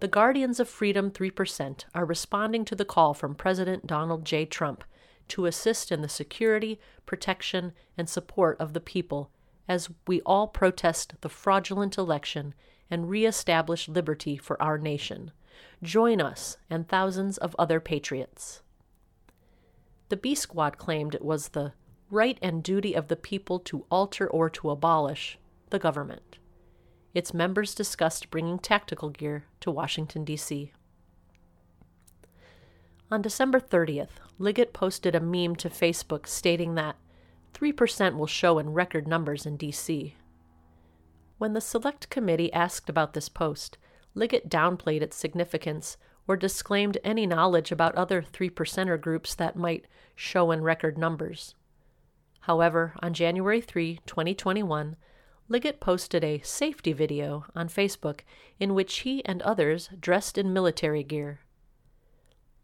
the 0.00 0.08
Guardians 0.08 0.58
of 0.58 0.68
Freedom 0.68 1.12
3% 1.12 1.84
are 1.94 2.04
responding 2.04 2.64
to 2.64 2.74
the 2.74 2.84
call 2.84 3.14
from 3.14 3.36
President 3.36 3.86
Donald 3.86 4.24
J. 4.24 4.44
Trump 4.44 4.82
to 5.28 5.46
assist 5.46 5.92
in 5.92 6.02
the 6.02 6.08
security, 6.08 6.80
protection, 7.06 7.72
and 7.96 8.08
support 8.08 8.60
of 8.60 8.72
the 8.72 8.80
people 8.80 9.30
as 9.68 9.90
we 10.08 10.20
all 10.22 10.48
protest 10.48 11.14
the 11.20 11.28
fraudulent 11.28 11.96
election 11.96 12.52
and 12.92 13.10
reestablish 13.10 13.88
liberty 13.88 14.36
for 14.36 14.62
our 14.62 14.78
nation. 14.78 15.32
Join 15.82 16.20
us 16.20 16.58
and 16.70 16.86
thousands 16.86 17.38
of 17.38 17.56
other 17.58 17.80
patriots. 17.80 18.62
The 20.10 20.16
B 20.16 20.36
Squad 20.36 20.78
claimed 20.78 21.16
it 21.16 21.24
was 21.24 21.48
the 21.48 21.72
right 22.08 22.38
and 22.40 22.62
duty 22.62 22.94
of 22.94 23.08
the 23.08 23.16
people 23.16 23.58
to 23.58 23.84
alter 23.90 24.28
or 24.28 24.48
to 24.50 24.70
abolish 24.70 25.38
the 25.70 25.80
government 25.80 26.38
its 27.14 27.34
members 27.34 27.74
discussed 27.74 28.30
bringing 28.30 28.58
tactical 28.58 29.10
gear 29.10 29.44
to 29.60 29.70
Washington, 29.70 30.24
D.C. 30.24 30.72
On 33.10 33.20
December 33.20 33.60
30th, 33.60 34.20
Liggett 34.38 34.72
posted 34.72 35.14
a 35.14 35.20
meme 35.20 35.56
to 35.56 35.68
Facebook 35.68 36.26
stating 36.26 36.74
that 36.74 36.96
3% 37.52 38.16
will 38.16 38.26
show 38.26 38.58
in 38.58 38.72
record 38.72 39.06
numbers 39.06 39.44
in 39.44 39.56
D.C. 39.58 40.16
When 41.42 41.54
the 41.54 41.60
Select 41.60 42.08
Committee 42.08 42.52
asked 42.52 42.88
about 42.88 43.14
this 43.14 43.28
post, 43.28 43.76
Liggett 44.14 44.48
downplayed 44.48 45.02
its 45.02 45.16
significance 45.16 45.96
or 46.28 46.36
disclaimed 46.36 46.98
any 47.02 47.26
knowledge 47.26 47.72
about 47.72 47.96
other 47.96 48.22
3%er 48.22 48.96
groups 48.96 49.34
that 49.34 49.56
might 49.56 49.88
show 50.14 50.52
in 50.52 50.62
record 50.62 50.96
numbers. 50.96 51.56
However, 52.42 52.94
on 53.02 53.12
January 53.12 53.60
3, 53.60 53.98
2021, 54.06 54.94
Liggett 55.48 55.80
posted 55.80 56.22
a 56.22 56.40
safety 56.42 56.92
video 56.92 57.44
on 57.56 57.66
Facebook 57.68 58.20
in 58.60 58.72
which 58.72 59.00
he 59.00 59.24
and 59.24 59.42
others 59.42 59.90
dressed 59.98 60.38
in 60.38 60.52
military 60.52 61.02
gear. 61.02 61.40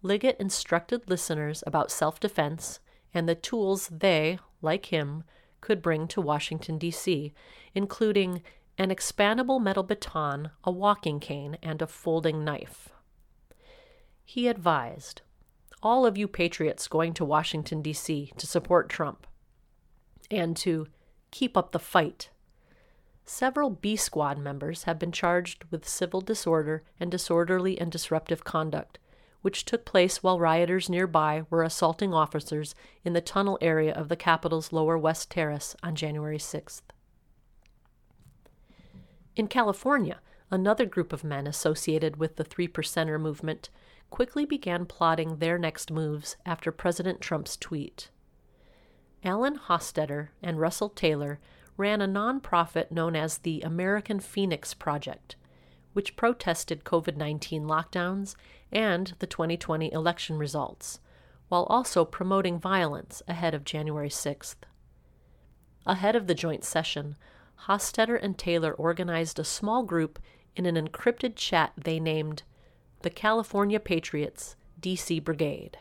Liggett 0.02 0.38
instructed 0.38 1.10
listeners 1.10 1.64
about 1.66 1.90
self 1.90 2.20
defense 2.20 2.78
and 3.12 3.28
the 3.28 3.34
tools 3.34 3.88
they, 3.88 4.38
like 4.62 4.86
him, 4.86 5.24
could 5.60 5.82
bring 5.82 6.06
to 6.06 6.20
Washington, 6.20 6.78
D.C., 6.78 7.34
including 7.74 8.42
an 8.78 8.90
expandable 8.90 9.60
metal 9.60 9.82
baton, 9.82 10.50
a 10.62 10.70
walking 10.70 11.18
cane, 11.18 11.58
and 11.62 11.82
a 11.82 11.86
folding 11.86 12.44
knife. 12.44 12.90
He 14.24 14.46
advised 14.46 15.22
all 15.82 16.06
of 16.06 16.16
you 16.16 16.28
patriots 16.28 16.86
going 16.86 17.12
to 17.14 17.24
Washington, 17.24 17.82
D.C. 17.82 18.32
to 18.36 18.46
support 18.46 18.88
Trump 18.88 19.26
and 20.30 20.56
to 20.58 20.86
keep 21.30 21.56
up 21.56 21.72
the 21.72 21.78
fight. 21.78 22.30
Several 23.24 23.70
B 23.70 23.96
Squad 23.96 24.38
members 24.38 24.84
have 24.84 24.98
been 24.98 25.12
charged 25.12 25.64
with 25.70 25.88
civil 25.88 26.20
disorder 26.20 26.82
and 26.98 27.10
disorderly 27.10 27.78
and 27.78 27.90
disruptive 27.90 28.44
conduct, 28.44 28.98
which 29.42 29.64
took 29.64 29.84
place 29.84 30.22
while 30.22 30.40
rioters 30.40 30.88
nearby 30.88 31.44
were 31.50 31.62
assaulting 31.62 32.14
officers 32.14 32.74
in 33.04 33.12
the 33.12 33.20
tunnel 33.20 33.58
area 33.60 33.92
of 33.92 34.08
the 34.08 34.16
Capitol's 34.16 34.72
Lower 34.72 34.96
West 34.96 35.30
Terrace 35.30 35.76
on 35.82 35.94
January 35.94 36.38
6th. 36.38 36.82
In 39.38 39.46
California, 39.46 40.18
another 40.50 40.84
group 40.84 41.12
of 41.12 41.22
men 41.22 41.46
associated 41.46 42.16
with 42.16 42.34
the 42.34 42.42
Three 42.42 42.66
Percenter 42.66 43.20
movement 43.20 43.70
quickly 44.10 44.44
began 44.44 44.84
plotting 44.84 45.36
their 45.36 45.58
next 45.58 45.92
moves 45.92 46.36
after 46.44 46.72
President 46.72 47.20
Trump's 47.20 47.56
tweet. 47.56 48.10
Alan 49.22 49.56
Hostetter 49.56 50.30
and 50.42 50.58
Russell 50.58 50.88
Taylor 50.88 51.38
ran 51.76 52.02
a 52.02 52.08
nonprofit 52.08 52.90
known 52.90 53.14
as 53.14 53.38
the 53.38 53.60
American 53.60 54.18
Phoenix 54.18 54.74
Project, 54.74 55.36
which 55.92 56.16
protested 56.16 56.82
COVID 56.82 57.16
19 57.16 57.62
lockdowns 57.62 58.34
and 58.72 59.14
the 59.20 59.26
2020 59.28 59.92
election 59.92 60.36
results, 60.36 60.98
while 61.46 61.64
also 61.70 62.04
promoting 62.04 62.58
violence 62.58 63.22
ahead 63.28 63.54
of 63.54 63.62
January 63.62 64.10
6th. 64.10 64.56
Ahead 65.86 66.16
of 66.16 66.26
the 66.26 66.34
joint 66.34 66.64
session, 66.64 67.14
Hostetter 67.66 68.18
and 68.20 68.38
Taylor 68.38 68.72
organized 68.72 69.38
a 69.38 69.44
small 69.44 69.82
group 69.82 70.18
in 70.56 70.66
an 70.66 70.74
encrypted 70.76 71.36
chat 71.36 71.72
they 71.76 72.00
named 72.00 72.42
the 73.02 73.10
California 73.10 73.78
Patriots 73.78 74.56
DC 74.80 75.22
Brigade. 75.22 75.78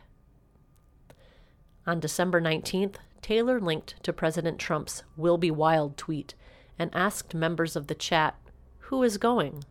On 1.85 1.99
December 1.99 2.41
19th, 2.41 2.95
Taylor 3.21 3.59
linked 3.59 3.95
to 4.03 4.13
President 4.13 4.59
Trump's 4.59 5.03
Will 5.15 5.37
Be 5.37 5.51
Wild 5.51 5.97
tweet 5.97 6.35
and 6.77 6.93
asked 6.93 7.33
members 7.33 7.75
of 7.75 7.87
the 7.87 7.95
chat, 7.95 8.35
Who 8.79 9.03
is 9.03 9.17
going? 9.17 9.63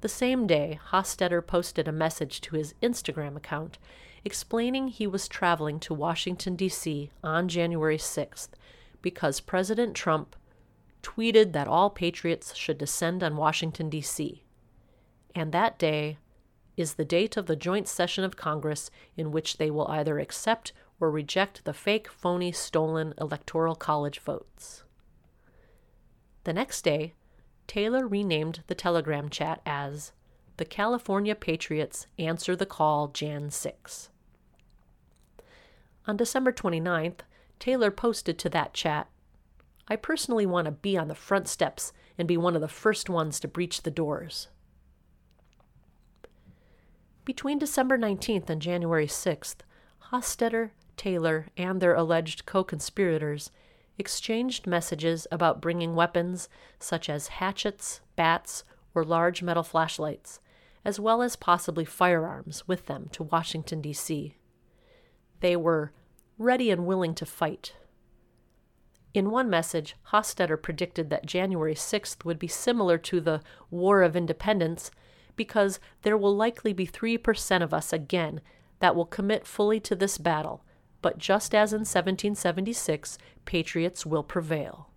The 0.00 0.08
same 0.08 0.46
day, 0.46 0.78
Hostetter 0.90 1.46
posted 1.46 1.86
a 1.86 1.92
message 1.92 2.40
to 2.42 2.56
his 2.56 2.74
Instagram 2.82 3.36
account 3.36 3.78
explaining 4.24 4.88
he 4.88 5.06
was 5.06 5.28
traveling 5.28 5.80
to 5.80 5.94
Washington, 5.94 6.56
D.C. 6.56 7.10
on 7.22 7.48
January 7.48 7.96
6th 7.98 8.48
because 9.02 9.40
President 9.40 9.94
Trump 9.94 10.36
tweeted 11.02 11.52
that 11.52 11.68
all 11.68 11.90
patriots 11.90 12.54
should 12.54 12.78
descend 12.78 13.22
on 13.22 13.36
Washington, 13.36 13.88
D.C. 13.88 14.44
And 15.34 15.52
that 15.52 15.78
day 15.78 16.18
is 16.76 16.94
the 16.94 17.04
date 17.04 17.36
of 17.36 17.46
the 17.46 17.56
joint 17.56 17.88
session 17.88 18.24
of 18.24 18.36
Congress 18.36 18.90
in 19.16 19.30
which 19.30 19.58
they 19.58 19.70
will 19.70 19.88
either 19.88 20.18
accept 20.18 20.72
or 20.98 21.10
reject 21.10 21.64
the 21.64 21.72
fake, 21.72 22.08
phony, 22.08 22.52
stolen 22.52 23.14
Electoral 23.18 23.74
College 23.74 24.18
votes. 24.18 24.84
The 26.44 26.52
next 26.52 26.82
day, 26.82 27.14
Taylor 27.66 28.06
renamed 28.06 28.62
the 28.66 28.74
Telegram 28.74 29.28
chat 29.28 29.60
as 29.64 30.12
The 30.56 30.64
California 30.64 31.34
Patriots 31.34 32.06
Answer 32.18 32.56
the 32.56 32.66
Call 32.66 33.08
Jan 33.08 33.50
6. 33.50 34.08
On 36.06 36.16
December 36.16 36.52
29th, 36.52 37.20
Taylor 37.58 37.90
posted 37.90 38.38
to 38.38 38.48
that 38.48 38.72
chat 38.74 39.08
I 39.90 39.96
personally 39.96 40.46
want 40.46 40.66
to 40.66 40.70
be 40.70 40.96
on 40.96 41.08
the 41.08 41.16
front 41.16 41.48
steps 41.48 41.92
and 42.16 42.28
be 42.28 42.36
one 42.36 42.54
of 42.54 42.60
the 42.60 42.68
first 42.68 43.10
ones 43.10 43.40
to 43.40 43.48
breach 43.48 43.82
the 43.82 43.90
doors. 43.90 44.46
Between 47.24 47.58
December 47.58 47.98
19th 47.98 48.48
and 48.48 48.62
January 48.62 49.08
6th, 49.08 49.56
Hostetter, 50.12 50.70
Taylor, 50.96 51.48
and 51.56 51.80
their 51.80 51.94
alleged 51.94 52.46
co 52.46 52.62
conspirators 52.62 53.50
exchanged 53.98 54.66
messages 54.66 55.26
about 55.30 55.60
bringing 55.60 55.96
weapons 55.96 56.48
such 56.78 57.10
as 57.10 57.28
hatchets, 57.28 58.00
bats, 58.14 58.62
or 58.94 59.04
large 59.04 59.42
metal 59.42 59.62
flashlights, 59.62 60.40
as 60.84 61.00
well 61.00 61.20
as 61.20 61.36
possibly 61.36 61.84
firearms, 61.84 62.66
with 62.68 62.86
them 62.86 63.08
to 63.12 63.24
Washington, 63.24 63.80
D.C. 63.80 64.36
They 65.40 65.56
were 65.56 65.92
ready 66.38 66.70
and 66.70 66.86
willing 66.86 67.14
to 67.16 67.26
fight 67.26 67.74
in 69.12 69.30
one 69.30 69.50
message, 69.50 69.96
Hostetter 70.12 70.60
predicted 70.60 71.10
that 71.10 71.26
January 71.26 71.74
6th 71.74 72.24
would 72.24 72.38
be 72.38 72.46
similar 72.46 72.96
to 72.98 73.20
the 73.20 73.40
War 73.70 74.02
of 74.02 74.14
Independence 74.14 74.90
because 75.36 75.80
there 76.02 76.16
will 76.16 76.36
likely 76.36 76.72
be 76.72 76.86
3% 76.86 77.62
of 77.62 77.74
us 77.74 77.92
again 77.92 78.40
that 78.78 78.94
will 78.94 79.06
commit 79.06 79.46
fully 79.46 79.80
to 79.80 79.96
this 79.96 80.18
battle, 80.18 80.64
but 81.02 81.18
just 81.18 81.54
as 81.54 81.72
in 81.72 81.80
1776, 81.80 83.18
patriots 83.44 84.06
will 84.06 84.22
prevail. 84.22 84.90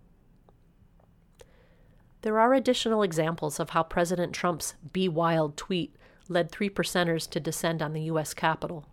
There 2.22 2.38
are 2.38 2.54
additional 2.54 3.02
examples 3.02 3.60
of 3.60 3.70
how 3.70 3.82
President 3.82 4.32
Trump's 4.32 4.74
Be 4.92 5.08
Wild 5.08 5.56
tweet 5.56 5.96
led 6.28 6.50
3 6.50 6.70
percenters 6.70 7.28
to 7.30 7.40
descend 7.40 7.82
on 7.82 7.92
the 7.92 8.02
U.S. 8.02 8.32
Capitol. 8.32 8.86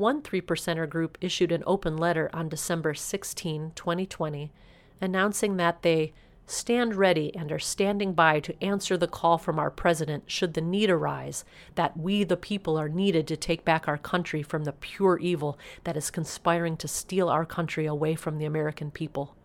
One 0.00 0.22
3 0.22 0.40
percenter 0.40 0.88
group 0.88 1.18
issued 1.20 1.52
an 1.52 1.62
open 1.66 1.98
letter 1.98 2.30
on 2.32 2.48
December 2.48 2.94
16, 2.94 3.72
2020, 3.74 4.50
announcing 4.98 5.58
that 5.58 5.82
they 5.82 6.14
stand 6.46 6.94
ready 6.94 7.36
and 7.36 7.52
are 7.52 7.58
standing 7.58 8.14
by 8.14 8.40
to 8.40 8.64
answer 8.64 8.96
the 8.96 9.06
call 9.06 9.36
from 9.36 9.58
our 9.58 9.70
president 9.70 10.24
should 10.26 10.54
the 10.54 10.62
need 10.62 10.88
arise 10.88 11.44
that 11.74 11.98
we, 11.98 12.24
the 12.24 12.38
people, 12.38 12.78
are 12.78 12.88
needed 12.88 13.26
to 13.26 13.36
take 13.36 13.62
back 13.62 13.86
our 13.86 13.98
country 13.98 14.42
from 14.42 14.64
the 14.64 14.72
pure 14.72 15.18
evil 15.18 15.58
that 15.84 15.98
is 15.98 16.10
conspiring 16.10 16.78
to 16.78 16.88
steal 16.88 17.28
our 17.28 17.44
country 17.44 17.84
away 17.84 18.14
from 18.14 18.38
the 18.38 18.46
American 18.46 18.90
people. 18.90 19.36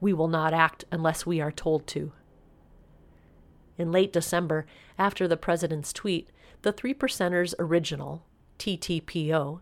We 0.00 0.14
will 0.14 0.28
not 0.28 0.54
act 0.54 0.86
unless 0.90 1.26
we 1.26 1.38
are 1.42 1.52
told 1.52 1.86
to. 1.88 2.12
In 3.76 3.92
late 3.92 4.14
December, 4.14 4.64
after 4.96 5.28
the 5.28 5.36
president's 5.36 5.92
tweet, 5.92 6.30
the 6.62 6.72
Three 6.72 6.94
Percenters 6.94 7.52
Original, 7.58 8.24
TTPO, 8.58 9.60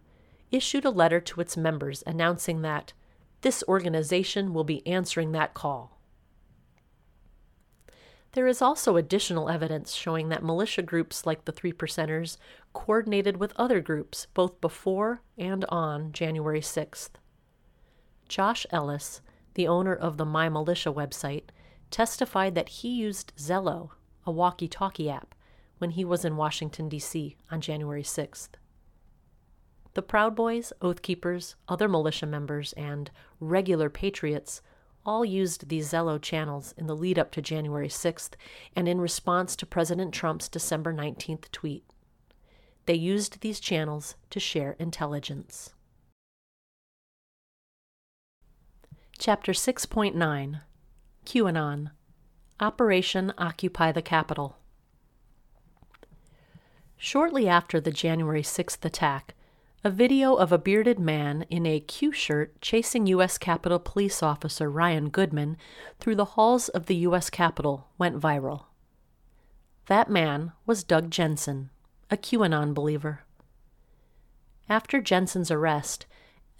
issued 0.50 0.84
a 0.84 0.90
letter 0.90 1.20
to 1.20 1.40
its 1.40 1.56
members 1.56 2.02
announcing 2.06 2.62
that 2.62 2.92
this 3.42 3.62
organization 3.68 4.52
will 4.52 4.64
be 4.64 4.86
answering 4.86 5.32
that 5.32 5.54
call. 5.54 5.96
There 8.32 8.46
is 8.46 8.60
also 8.60 8.96
additional 8.96 9.48
evidence 9.48 9.94
showing 9.94 10.28
that 10.28 10.44
militia 10.44 10.82
groups 10.82 11.24
like 11.24 11.46
the 11.46 11.52
Three 11.52 11.72
Percenters 11.72 12.36
coordinated 12.74 13.38
with 13.38 13.54
other 13.56 13.80
groups 13.80 14.26
both 14.34 14.60
before 14.60 15.22
and 15.38 15.64
on 15.70 16.12
January 16.12 16.60
6th. 16.60 17.10
Josh 18.28 18.66
Ellis, 18.70 19.22
the 19.54 19.66
owner 19.66 19.94
of 19.94 20.18
the 20.18 20.26
My 20.26 20.50
Militia 20.50 20.92
website, 20.92 21.44
testified 21.90 22.54
that 22.54 22.68
he 22.68 22.90
used 22.90 23.32
Zello, 23.38 23.92
a 24.26 24.30
walkie 24.30 24.68
talkie 24.68 25.08
app, 25.08 25.34
when 25.78 25.92
he 25.92 26.04
was 26.04 26.24
in 26.24 26.36
Washington, 26.36 26.88
D.C. 26.90 27.36
on 27.50 27.60
January 27.60 28.02
6th. 28.02 28.50
The 29.96 30.02
Proud 30.02 30.36
Boys, 30.36 30.74
Oath 30.82 31.00
Keepers, 31.00 31.56
other 31.68 31.88
militia 31.88 32.26
members, 32.26 32.74
and 32.74 33.10
regular 33.40 33.88
patriots 33.88 34.60
all 35.06 35.24
used 35.24 35.70
these 35.70 35.90
Zello 35.90 36.20
channels 36.20 36.74
in 36.76 36.86
the 36.86 36.94
lead 36.94 37.18
up 37.18 37.30
to 37.30 37.40
January 37.40 37.88
6th 37.88 38.32
and 38.76 38.88
in 38.90 39.00
response 39.00 39.56
to 39.56 39.64
President 39.64 40.12
Trump's 40.12 40.50
December 40.50 40.92
19th 40.92 41.50
tweet. 41.50 41.82
They 42.84 42.92
used 42.92 43.40
these 43.40 43.58
channels 43.58 44.16
to 44.28 44.38
share 44.38 44.76
intelligence. 44.78 45.72
Chapter 49.18 49.52
6.9 49.52 50.60
QAnon 51.24 51.90
Operation 52.60 53.32
Occupy 53.38 53.92
the 53.92 54.02
Capitol. 54.02 54.58
Shortly 56.98 57.48
after 57.48 57.80
the 57.80 57.90
January 57.90 58.42
6th 58.42 58.84
attack, 58.84 59.32
a 59.86 59.88
video 59.88 60.34
of 60.34 60.50
a 60.50 60.58
bearded 60.58 60.98
man 60.98 61.46
in 61.48 61.64
a 61.64 61.78
Q 61.78 62.10
shirt 62.10 62.60
chasing 62.60 63.06
U.S. 63.06 63.38
Capitol 63.38 63.78
Police 63.78 64.20
Officer 64.20 64.68
Ryan 64.68 65.10
Goodman 65.10 65.56
through 66.00 66.16
the 66.16 66.34
halls 66.34 66.68
of 66.68 66.86
the 66.86 66.96
U.S. 66.96 67.30
Capitol 67.30 67.86
went 67.96 68.20
viral. 68.20 68.64
That 69.86 70.10
man 70.10 70.50
was 70.66 70.82
Doug 70.82 71.12
Jensen, 71.12 71.70
a 72.10 72.16
QAnon 72.16 72.74
believer. 72.74 73.20
After 74.68 75.00
Jensen's 75.00 75.52
arrest, 75.52 76.06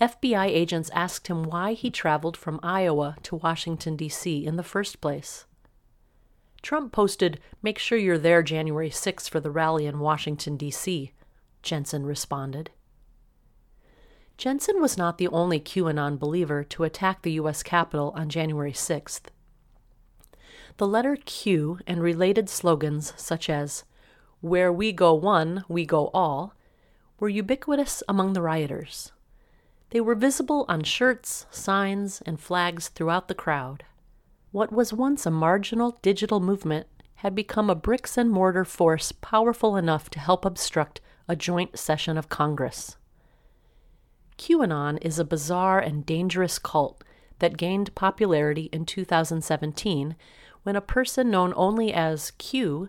FBI 0.01 0.47
agents 0.47 0.89
asked 0.95 1.27
him 1.27 1.43
why 1.43 1.73
he 1.73 1.91
traveled 1.91 2.37
from 2.37 2.61
Iowa 2.63 3.17
to 3.25 3.35
Washington, 3.35 3.97
D.C. 3.97 4.47
in 4.47 4.55
the 4.55 4.63
first 4.63 5.01
place. 5.01 5.47
Trump 6.63 6.93
posted, 6.93 7.41
Make 7.61 7.81
sure 7.81 7.99
you're 7.99 8.19
there 8.19 8.45
January 8.45 8.91
6 8.91 9.27
for 9.27 9.41
the 9.41 9.51
rally 9.51 9.85
in 9.85 9.99
Washington, 9.99 10.57
D.C., 10.57 11.11
Jensen 11.65 12.07
responded. 12.07 12.71
Jensen 14.37 14.83
was 14.83 14.99
not 14.99 15.17
the 15.17 15.29
only 15.29 15.59
QAnon 15.59 16.19
believer 16.19 16.63
to 16.65 16.85
attack 16.85 17.23
the 17.23 17.33
U.S. 17.33 17.63
Capitol 17.63 18.13
on 18.15 18.29
January 18.29 18.73
6th. 18.73 19.23
The 20.77 20.87
letter 20.87 21.17
Q 21.25 21.79
and 21.87 22.03
related 22.03 22.51
slogans 22.51 23.15
such 23.17 23.49
as, 23.49 23.85
Where 24.43 24.71
we 24.71 24.93
go 24.93 25.15
one, 25.15 25.65
we 25.69 25.87
go 25.87 26.11
all, 26.13 26.55
were 27.19 27.31
ubiquitous 27.31 28.03
among 28.09 28.35
the 28.35 28.43
rioters. 28.43 29.13
They 29.91 30.03
were 30.03 30.15
visible 30.15 30.67
on 30.69 30.83
shirts, 30.83 31.47
signs, 31.51 32.21
and 32.27 32.39
flags 32.39 32.89
throughout 32.89 33.29
the 33.29 33.35
crowd. 33.35 33.85
What 34.53 34.71
was 34.71 34.93
once 34.93 35.25
a 35.25 35.31
marginal 35.31 35.99
digital 36.03 36.41
movement 36.41 36.89
had 37.17 37.35
become 37.35 37.71
a 37.71 37.75
bricks 37.75 38.19
and 38.19 38.31
mortar 38.31 38.67
force 38.67 39.13
powerful 39.13 39.77
enough 39.77 40.11
to 40.11 40.21
help 40.21 40.45
obstruct 40.45 41.01
a 41.27 41.37
joint 41.37 41.79
session 41.79 42.19
of 42.19 42.29
Congress. 42.29 42.99
QAnon 44.39 44.99
is 45.01 45.19
a 45.19 45.25
bizarre 45.25 45.79
and 45.79 46.05
dangerous 46.05 46.59
cult 46.59 47.03
that 47.39 47.57
gained 47.57 47.95
popularity 47.95 48.69
in 48.73 48.85
2017 48.85 50.17
when 50.63 50.77
a 50.77 50.81
person 50.81 51.31
known 51.31 51.53
only 51.57 51.93
as 51.93 52.33
Q 52.33 52.89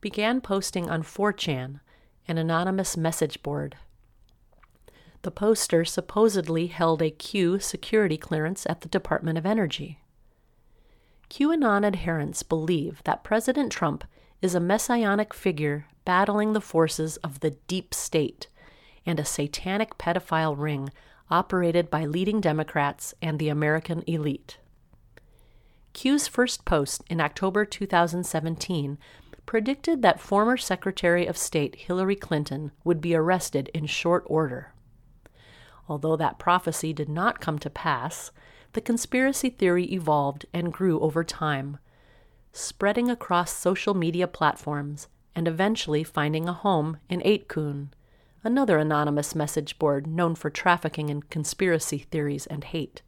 began 0.00 0.40
posting 0.40 0.88
on 0.88 1.02
4chan, 1.02 1.80
an 2.28 2.38
anonymous 2.38 2.96
message 2.96 3.42
board. 3.42 3.76
The 5.22 5.30
poster 5.30 5.84
supposedly 5.84 6.68
held 6.68 7.02
a 7.02 7.10
Q 7.10 7.58
security 7.58 8.16
clearance 8.16 8.64
at 8.66 8.82
the 8.82 8.88
Department 8.88 9.38
of 9.38 9.46
Energy. 9.46 9.98
QAnon 11.28 11.84
adherents 11.84 12.42
believe 12.44 13.02
that 13.04 13.24
President 13.24 13.72
Trump 13.72 14.04
is 14.40 14.54
a 14.54 14.60
messianic 14.60 15.34
figure 15.34 15.86
battling 16.04 16.52
the 16.52 16.60
forces 16.60 17.16
of 17.18 17.40
the 17.40 17.50
deep 17.66 17.92
state 17.92 18.46
and 19.06 19.20
a 19.20 19.24
satanic 19.24 19.96
pedophile 19.96 20.58
ring 20.58 20.90
operated 21.30 21.88
by 21.88 22.04
leading 22.04 22.40
Democrats 22.40 23.14
and 23.22 23.38
the 23.38 23.48
American 23.48 24.02
elite. 24.06 24.58
Q's 25.92 26.28
first 26.28 26.64
post 26.64 27.02
in 27.08 27.20
October 27.20 27.64
2017 27.64 28.98
predicted 29.46 30.02
that 30.02 30.20
former 30.20 30.56
Secretary 30.56 31.26
of 31.26 31.36
State 31.36 31.76
Hillary 31.76 32.16
Clinton 32.16 32.72
would 32.84 33.00
be 33.00 33.14
arrested 33.14 33.70
in 33.72 33.86
short 33.86 34.24
order. 34.26 34.72
Although 35.88 36.16
that 36.16 36.38
prophecy 36.38 36.92
did 36.92 37.08
not 37.08 37.40
come 37.40 37.58
to 37.60 37.70
pass, 37.70 38.32
the 38.72 38.80
conspiracy 38.80 39.48
theory 39.48 39.84
evolved 39.84 40.44
and 40.52 40.72
grew 40.72 41.00
over 41.00 41.24
time, 41.24 41.78
spreading 42.52 43.08
across 43.08 43.56
social 43.56 43.94
media 43.94 44.26
platforms 44.26 45.08
and 45.34 45.46
eventually 45.46 46.02
finding 46.02 46.48
a 46.48 46.52
home 46.52 46.98
in 47.08 47.20
8kun, 47.20 47.88
another 48.46 48.78
anonymous 48.78 49.34
message 49.34 49.76
board 49.78 50.06
known 50.06 50.36
for 50.36 50.48
trafficking 50.48 51.08
in 51.08 51.20
conspiracy 51.22 51.98
theories 51.98 52.46
and 52.46 52.62
hate. 52.62 53.02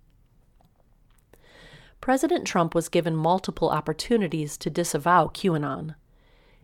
President 2.01 2.45
Trump 2.45 2.75
was 2.75 2.89
given 2.89 3.15
multiple 3.15 3.71
opportunities 3.71 4.57
to 4.59 4.69
disavow 4.69 5.27
QAnon. 5.27 5.95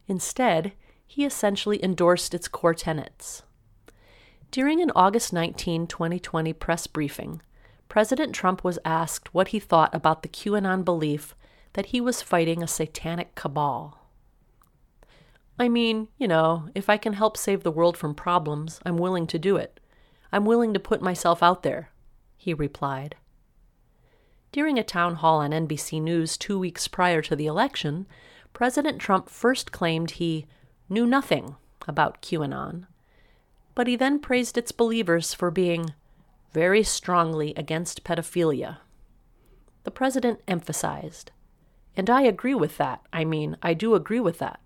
Instead, 0.08 0.72
he 1.06 1.24
essentially 1.24 1.82
endorsed 1.84 2.34
its 2.34 2.48
core 2.48 2.74
tenets. 2.74 3.42
During 4.50 4.80
an 4.80 4.90
August 4.96 5.32
19, 5.32 5.86
2020 5.86 6.52
press 6.52 6.86
briefing, 6.88 7.42
President 7.88 8.34
Trump 8.34 8.64
was 8.64 8.78
asked 8.84 9.32
what 9.32 9.48
he 9.48 9.60
thought 9.60 9.94
about 9.94 10.22
the 10.22 10.28
QAnon 10.28 10.84
belief 10.84 11.36
that 11.74 11.86
he 11.86 12.00
was 12.00 12.22
fighting 12.22 12.62
a 12.62 12.66
satanic 12.66 13.34
cabal. 13.36 14.03
I 15.58 15.68
mean, 15.68 16.08
you 16.18 16.26
know, 16.26 16.68
if 16.74 16.88
I 16.88 16.96
can 16.96 17.12
help 17.12 17.36
save 17.36 17.62
the 17.62 17.70
world 17.70 17.96
from 17.96 18.14
problems, 18.14 18.80
I'm 18.84 18.98
willing 18.98 19.26
to 19.28 19.38
do 19.38 19.56
it. 19.56 19.78
I'm 20.32 20.44
willing 20.44 20.74
to 20.74 20.80
put 20.80 21.00
myself 21.00 21.42
out 21.42 21.62
there, 21.62 21.90
he 22.36 22.52
replied. 22.52 23.16
During 24.50 24.78
a 24.78 24.84
town 24.84 25.16
hall 25.16 25.38
on 25.40 25.52
NBC 25.52 26.02
News 26.02 26.36
two 26.36 26.58
weeks 26.58 26.88
prior 26.88 27.22
to 27.22 27.36
the 27.36 27.46
election, 27.46 28.06
President 28.52 29.00
Trump 29.00 29.28
first 29.28 29.72
claimed 29.72 30.12
he 30.12 30.46
knew 30.88 31.06
nothing 31.06 31.56
about 31.86 32.22
QAnon, 32.22 32.86
but 33.74 33.86
he 33.86 33.96
then 33.96 34.18
praised 34.18 34.58
its 34.58 34.72
believers 34.72 35.34
for 35.34 35.50
being 35.50 35.94
very 36.52 36.82
strongly 36.82 37.52
against 37.56 38.04
pedophilia. 38.04 38.78
The 39.84 39.90
president 39.90 40.40
emphasized, 40.46 41.30
and 41.96 42.08
I 42.08 42.22
agree 42.22 42.54
with 42.54 42.76
that. 42.78 43.02
I 43.12 43.24
mean, 43.24 43.56
I 43.62 43.74
do 43.74 43.94
agree 43.94 44.20
with 44.20 44.38
that. 44.38 44.60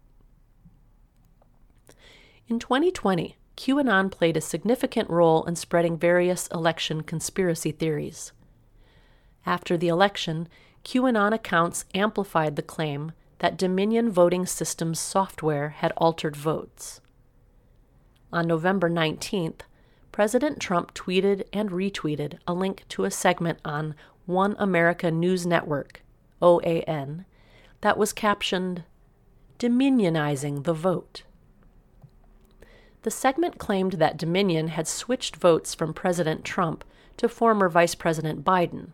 In 2.48 2.58
2020, 2.58 3.36
QAnon 3.58 4.10
played 4.10 4.34
a 4.34 4.40
significant 4.40 5.10
role 5.10 5.44
in 5.44 5.54
spreading 5.54 5.98
various 5.98 6.46
election 6.46 7.02
conspiracy 7.02 7.72
theories. 7.72 8.32
After 9.44 9.76
the 9.76 9.88
election, 9.88 10.48
QAnon 10.82 11.34
accounts 11.34 11.84
amplified 11.94 12.56
the 12.56 12.62
claim 12.62 13.12
that 13.40 13.58
Dominion 13.58 14.10
voting 14.10 14.46
systems 14.46 14.98
software 14.98 15.70
had 15.70 15.92
altered 15.98 16.36
votes. 16.36 17.02
On 18.32 18.46
November 18.46 18.88
19th, 18.88 19.60
President 20.10 20.58
Trump 20.58 20.94
tweeted 20.94 21.44
and 21.52 21.70
retweeted 21.70 22.38
a 22.46 22.54
link 22.54 22.84
to 22.88 23.04
a 23.04 23.10
segment 23.10 23.58
on 23.62 23.94
One 24.24 24.56
America 24.58 25.10
News 25.10 25.46
Network, 25.46 26.02
OAN, 26.40 27.26
that 27.82 27.98
was 27.98 28.14
captioned 28.14 28.84
Dominionizing 29.58 30.64
the 30.64 30.72
Vote. 30.72 31.24
The 33.08 33.12
segment 33.12 33.56
claimed 33.56 33.92
that 33.92 34.18
Dominion 34.18 34.68
had 34.68 34.86
switched 34.86 35.36
votes 35.36 35.74
from 35.74 35.94
President 35.94 36.44
Trump 36.44 36.84
to 37.16 37.26
former 37.26 37.70
Vice 37.70 37.94
President 37.94 38.44
Biden. 38.44 38.88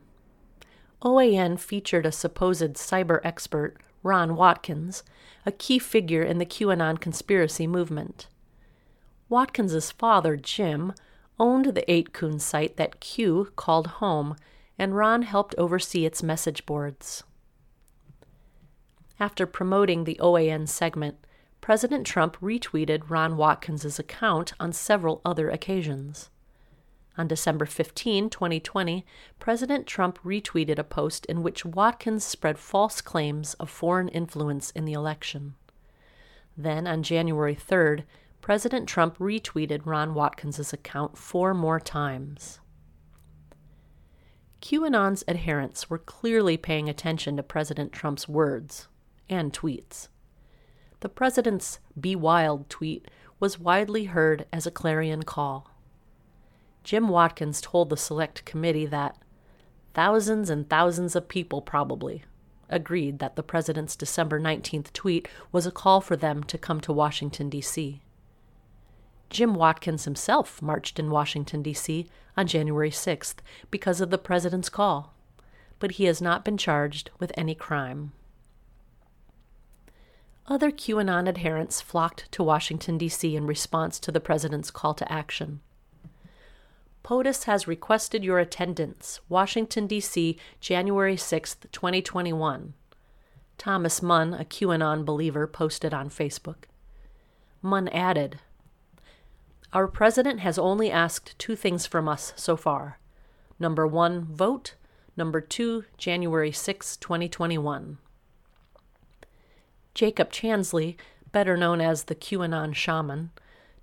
OAN 1.02 1.58
featured 1.58 2.06
a 2.06 2.12
supposed 2.12 2.74
cyber 2.74 3.20
expert, 3.24 3.76
Ron 4.04 4.36
Watkins, 4.36 5.02
a 5.44 5.50
key 5.50 5.80
figure 5.80 6.22
in 6.22 6.38
the 6.38 6.46
QAnon 6.46 7.00
conspiracy 7.00 7.66
movement. 7.66 8.28
Watkins's 9.28 9.90
father, 9.90 10.36
Jim, 10.36 10.92
owned 11.40 11.74
the 11.74 11.84
8kun 11.88 12.40
site 12.40 12.76
that 12.76 13.00
Q 13.00 13.50
called 13.56 13.98
home, 13.98 14.36
and 14.78 14.96
Ron 14.96 15.22
helped 15.22 15.56
oversee 15.58 16.06
its 16.06 16.22
message 16.22 16.66
boards. 16.66 17.24
After 19.18 19.44
promoting 19.44 20.04
the 20.04 20.20
OAN 20.20 20.68
segment, 20.68 21.16
President 21.64 22.06
Trump 22.06 22.36
retweeted 22.42 23.08
Ron 23.08 23.38
Watkins's 23.38 23.98
account 23.98 24.52
on 24.60 24.70
several 24.70 25.22
other 25.24 25.48
occasions. 25.48 26.28
On 27.16 27.26
December 27.26 27.64
15, 27.64 28.28
2020, 28.28 29.06
President 29.38 29.86
Trump 29.86 30.18
retweeted 30.22 30.78
a 30.78 30.84
post 30.84 31.24
in 31.24 31.42
which 31.42 31.64
Watkins 31.64 32.22
spread 32.22 32.58
false 32.58 33.00
claims 33.00 33.54
of 33.54 33.70
foreign 33.70 34.08
influence 34.08 34.72
in 34.72 34.84
the 34.84 34.92
election. 34.92 35.54
Then, 36.54 36.86
on 36.86 37.02
January 37.02 37.56
3rd, 37.56 38.04
President 38.42 38.86
Trump 38.86 39.16
retweeted 39.16 39.86
Ron 39.86 40.12
Watkins's 40.12 40.74
account 40.74 41.16
four 41.16 41.54
more 41.54 41.80
times. 41.80 42.60
QAnon's 44.60 45.24
adherents 45.26 45.88
were 45.88 45.96
clearly 45.96 46.58
paying 46.58 46.90
attention 46.90 47.38
to 47.38 47.42
President 47.42 47.90
Trump's 47.90 48.28
words 48.28 48.86
and 49.30 49.50
tweets. 49.50 50.08
The 51.04 51.10
president's 51.10 51.80
Be 52.00 52.16
Wild 52.16 52.70
tweet 52.70 53.10
was 53.38 53.60
widely 53.60 54.04
heard 54.04 54.46
as 54.50 54.66
a 54.66 54.70
clarion 54.70 55.22
call. 55.24 55.70
Jim 56.82 57.10
Watkins 57.10 57.60
told 57.60 57.90
the 57.90 57.96
select 57.98 58.46
committee 58.46 58.86
that 58.86 59.18
thousands 59.92 60.48
and 60.48 60.66
thousands 60.66 61.14
of 61.14 61.28
people 61.28 61.60
probably 61.60 62.24
agreed 62.70 63.18
that 63.18 63.36
the 63.36 63.42
president's 63.42 63.96
December 63.96 64.40
19th 64.40 64.94
tweet 64.94 65.28
was 65.52 65.66
a 65.66 65.70
call 65.70 66.00
for 66.00 66.16
them 66.16 66.42
to 66.44 66.56
come 66.56 66.80
to 66.80 66.90
Washington, 66.90 67.50
D.C. 67.50 68.00
Jim 69.28 69.54
Watkins 69.54 70.06
himself 70.06 70.62
marched 70.62 70.98
in 70.98 71.10
Washington, 71.10 71.62
D.C. 71.62 72.06
on 72.34 72.46
January 72.46 72.90
6th 72.90 73.40
because 73.70 74.00
of 74.00 74.08
the 74.08 74.16
president's 74.16 74.70
call, 74.70 75.12
but 75.78 75.90
he 75.90 76.04
has 76.04 76.22
not 76.22 76.46
been 76.46 76.56
charged 76.56 77.10
with 77.18 77.30
any 77.36 77.54
crime. 77.54 78.12
Other 80.46 80.70
QAnon 80.70 81.26
adherents 81.26 81.80
flocked 81.80 82.30
to 82.32 82.42
Washington, 82.42 82.98
D.C. 82.98 83.34
in 83.34 83.46
response 83.46 83.98
to 84.00 84.12
the 84.12 84.20
president's 84.20 84.70
call 84.70 84.92
to 84.94 85.10
action. 85.10 85.60
POTUS 87.02 87.44
has 87.44 87.66
requested 87.66 88.22
your 88.22 88.38
attendance, 88.38 89.20
Washington, 89.28 89.86
D.C., 89.86 90.38
January 90.60 91.16
6, 91.16 91.56
2021. 91.72 92.74
Thomas 93.56 94.02
Munn, 94.02 94.34
a 94.34 94.44
QAnon 94.44 95.04
believer, 95.04 95.46
posted 95.46 95.94
on 95.94 96.10
Facebook. 96.10 96.64
Munn 97.62 97.88
added, 97.88 98.40
Our 99.72 99.88
president 99.88 100.40
has 100.40 100.58
only 100.58 100.90
asked 100.90 101.38
two 101.38 101.56
things 101.56 101.86
from 101.86 102.06
us 102.06 102.34
so 102.36 102.56
far. 102.56 102.98
Number 103.58 103.86
one, 103.86 104.24
vote. 104.24 104.74
Number 105.16 105.40
two, 105.40 105.84
January 105.96 106.52
6, 106.52 106.98
2021. 106.98 107.98
Jacob 109.94 110.32
Chansley, 110.32 110.96
better 111.32 111.56
known 111.56 111.80
as 111.80 112.04
the 112.04 112.14
QAnon 112.14 112.74
shaman, 112.74 113.30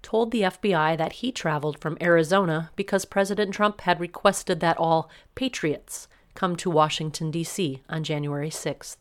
told 0.02 0.32
the 0.32 0.41
FBI 0.41 0.97
that 0.97 1.13
he 1.13 1.32
traveled 1.32 1.80
from 1.80 1.97
Arizona 2.02 2.71
because 2.76 3.06
President 3.06 3.54
Trump 3.54 3.82
had 3.82 4.00
requested 4.00 4.60
that 4.60 4.78
all 4.78 5.10
patriots 5.36 6.08
come 6.34 6.56
to 6.56 6.69
Washington, 6.69 7.32
D.C. 7.32 7.82
on 7.89 8.04
January 8.04 8.50
6th. 8.50 8.97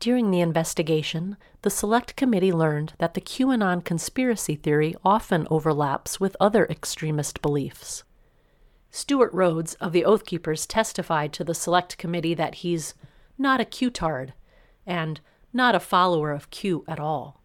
During 0.00 0.30
the 0.30 0.40
investigation, 0.40 1.36
the 1.62 1.70
Select 1.70 2.16
Committee 2.16 2.52
learned 2.52 2.92
that 2.98 3.14
the 3.14 3.20
QAnon 3.20 3.84
conspiracy 3.84 4.54
theory 4.54 4.94
often 5.04 5.46
overlaps 5.50 6.20
with 6.20 6.36
other 6.38 6.66
extremist 6.66 7.40
beliefs. 7.40 8.04
Stewart 8.90 9.32
Rhodes 9.32 9.74
of 9.74 9.92
the 9.92 10.04
Oath 10.04 10.26
Keepers 10.26 10.66
testified 10.66 11.32
to 11.32 11.44
the 11.44 11.54
Select 11.54 11.96
Committee 11.96 12.34
that 12.34 12.56
he's 12.56 12.94
not 13.38 13.60
a 13.60 13.64
Q-tard 13.64 14.34
and 14.86 15.20
not 15.52 15.74
a 15.74 15.80
follower 15.80 16.32
of 16.32 16.50
Q 16.50 16.84
at 16.88 17.00
all. 17.00 17.40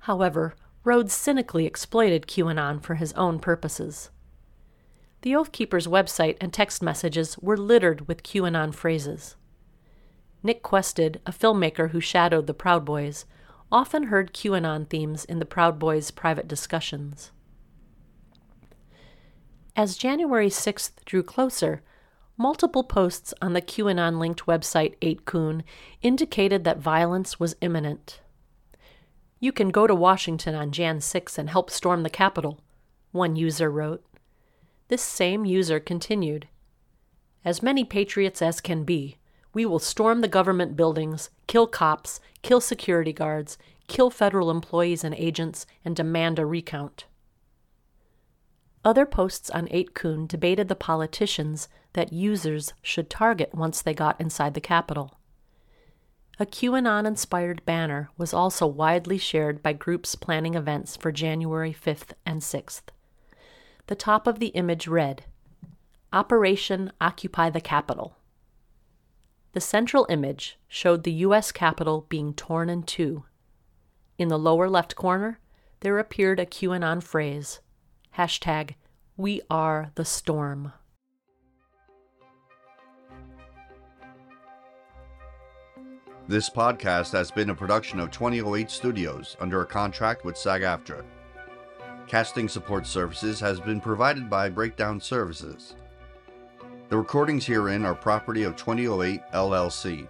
However, 0.00 0.54
Rhodes 0.84 1.12
cynically 1.12 1.64
exploited 1.64 2.26
QAnon 2.26 2.82
for 2.82 2.96
his 2.96 3.12
own 3.12 3.38
purposes. 3.38 4.10
The 5.22 5.36
Oath 5.36 5.52
Keepers' 5.52 5.86
website 5.86 6.36
and 6.40 6.52
text 6.52 6.82
messages 6.82 7.38
were 7.38 7.56
littered 7.56 8.08
with 8.08 8.24
QAnon 8.24 8.74
phrases. 8.74 9.36
Nick 10.42 10.64
Quested, 10.64 11.20
a 11.24 11.30
filmmaker 11.30 11.90
who 11.90 12.00
shadowed 12.00 12.48
the 12.48 12.54
Proud 12.54 12.84
Boys, 12.84 13.26
often 13.70 14.04
heard 14.04 14.34
QAnon 14.34 14.88
themes 14.88 15.24
in 15.24 15.38
the 15.38 15.46
Proud 15.46 15.78
Boys' 15.78 16.10
private 16.10 16.48
discussions. 16.48 17.30
As 19.76 19.96
January 19.96 20.48
6th 20.48 21.04
drew 21.04 21.22
closer, 21.22 21.82
multiple 22.36 22.84
posts 22.84 23.34
on 23.42 23.52
the 23.52 23.62
QAnon 23.62 24.18
linked 24.18 24.46
website 24.46 24.96
8kun 25.00 25.62
indicated 26.00 26.64
that 26.64 26.78
violence 26.78 27.38
was 27.38 27.56
imminent. 27.60 28.20
You 29.40 29.52
can 29.52 29.70
go 29.70 29.86
to 29.86 29.94
Washington 29.94 30.54
on 30.54 30.72
Jan 30.72 31.00
6 31.00 31.38
and 31.38 31.50
help 31.50 31.70
storm 31.70 32.02
the 32.02 32.10
Capitol, 32.10 32.60
one 33.10 33.36
user 33.36 33.70
wrote. 33.70 34.04
This 34.88 35.02
same 35.02 35.44
user 35.44 35.80
continued 35.80 36.48
As 37.44 37.62
many 37.62 37.84
patriots 37.84 38.40
as 38.40 38.60
can 38.60 38.84
be, 38.84 39.16
we 39.54 39.66
will 39.66 39.78
storm 39.78 40.20
the 40.20 40.28
government 40.28 40.76
buildings, 40.76 41.30
kill 41.46 41.66
cops, 41.66 42.20
kill 42.42 42.60
security 42.60 43.12
guards, 43.12 43.58
kill 43.88 44.10
federal 44.10 44.50
employees 44.50 45.04
and 45.04 45.14
agents, 45.14 45.66
and 45.84 45.94
demand 45.94 46.38
a 46.38 46.46
recount. 46.46 47.06
Other 48.84 49.06
posts 49.06 49.50
on 49.50 49.68
8kun 49.68 50.26
debated 50.26 50.68
the 50.68 50.74
politicians 50.74 51.68
that 51.94 52.12
users 52.12 52.72
should 52.82 53.10
target 53.10 53.54
once 53.54 53.82
they 53.82 53.94
got 53.94 54.20
inside 54.20 54.54
the 54.54 54.60
Capitol. 54.60 55.18
A 56.38 56.46
QAnon 56.46 57.06
inspired 57.06 57.64
banner 57.64 58.10
was 58.16 58.32
also 58.32 58.66
widely 58.66 59.18
shared 59.18 59.62
by 59.62 59.74
groups 59.74 60.14
planning 60.14 60.54
events 60.54 60.96
for 60.96 61.12
January 61.12 61.74
5th 61.74 62.14
and 62.24 62.40
6th. 62.40 62.82
The 63.86 63.94
top 63.94 64.26
of 64.26 64.38
the 64.38 64.48
image 64.48 64.88
read 64.88 65.24
Operation 66.12 66.92
Occupy 67.00 67.50
the 67.50 67.60
Capitol. 67.60 68.16
The 69.52 69.60
central 69.60 70.06
image 70.08 70.58
showed 70.66 71.04
the 71.04 71.12
U.S. 71.12 71.52
Capitol 71.52 72.06
being 72.08 72.32
torn 72.32 72.70
in 72.70 72.82
two. 72.84 73.24
In 74.18 74.28
the 74.28 74.38
lower 74.38 74.68
left 74.68 74.96
corner, 74.96 75.38
there 75.80 75.98
appeared 75.98 76.40
a 76.40 76.46
QAnon 76.46 77.02
phrase 77.02 77.60
hashtag 78.16 78.74
We 79.16 79.42
Are 79.50 79.90
the 79.94 80.04
Storm. 80.04 80.72
This 86.28 86.48
podcast 86.48 87.10
has 87.12 87.32
been 87.32 87.50
a 87.50 87.54
production 87.54 87.98
of 87.98 88.12
2008 88.12 88.70
Studios 88.70 89.36
under 89.40 89.62
a 89.62 89.66
contract 89.66 90.24
with 90.24 90.38
SAG 90.38 90.62
AFTRA. 90.62 91.02
Casting 92.06 92.48
support 92.48 92.86
services 92.86 93.40
has 93.40 93.58
been 93.58 93.80
provided 93.80 94.30
by 94.30 94.48
Breakdown 94.48 95.00
Services. 95.00 95.74
The 96.90 96.96
recordings 96.96 97.44
herein 97.44 97.84
are 97.84 97.96
property 97.96 98.44
of 98.44 98.54
2008 98.54 99.20
LLC. 99.34 100.06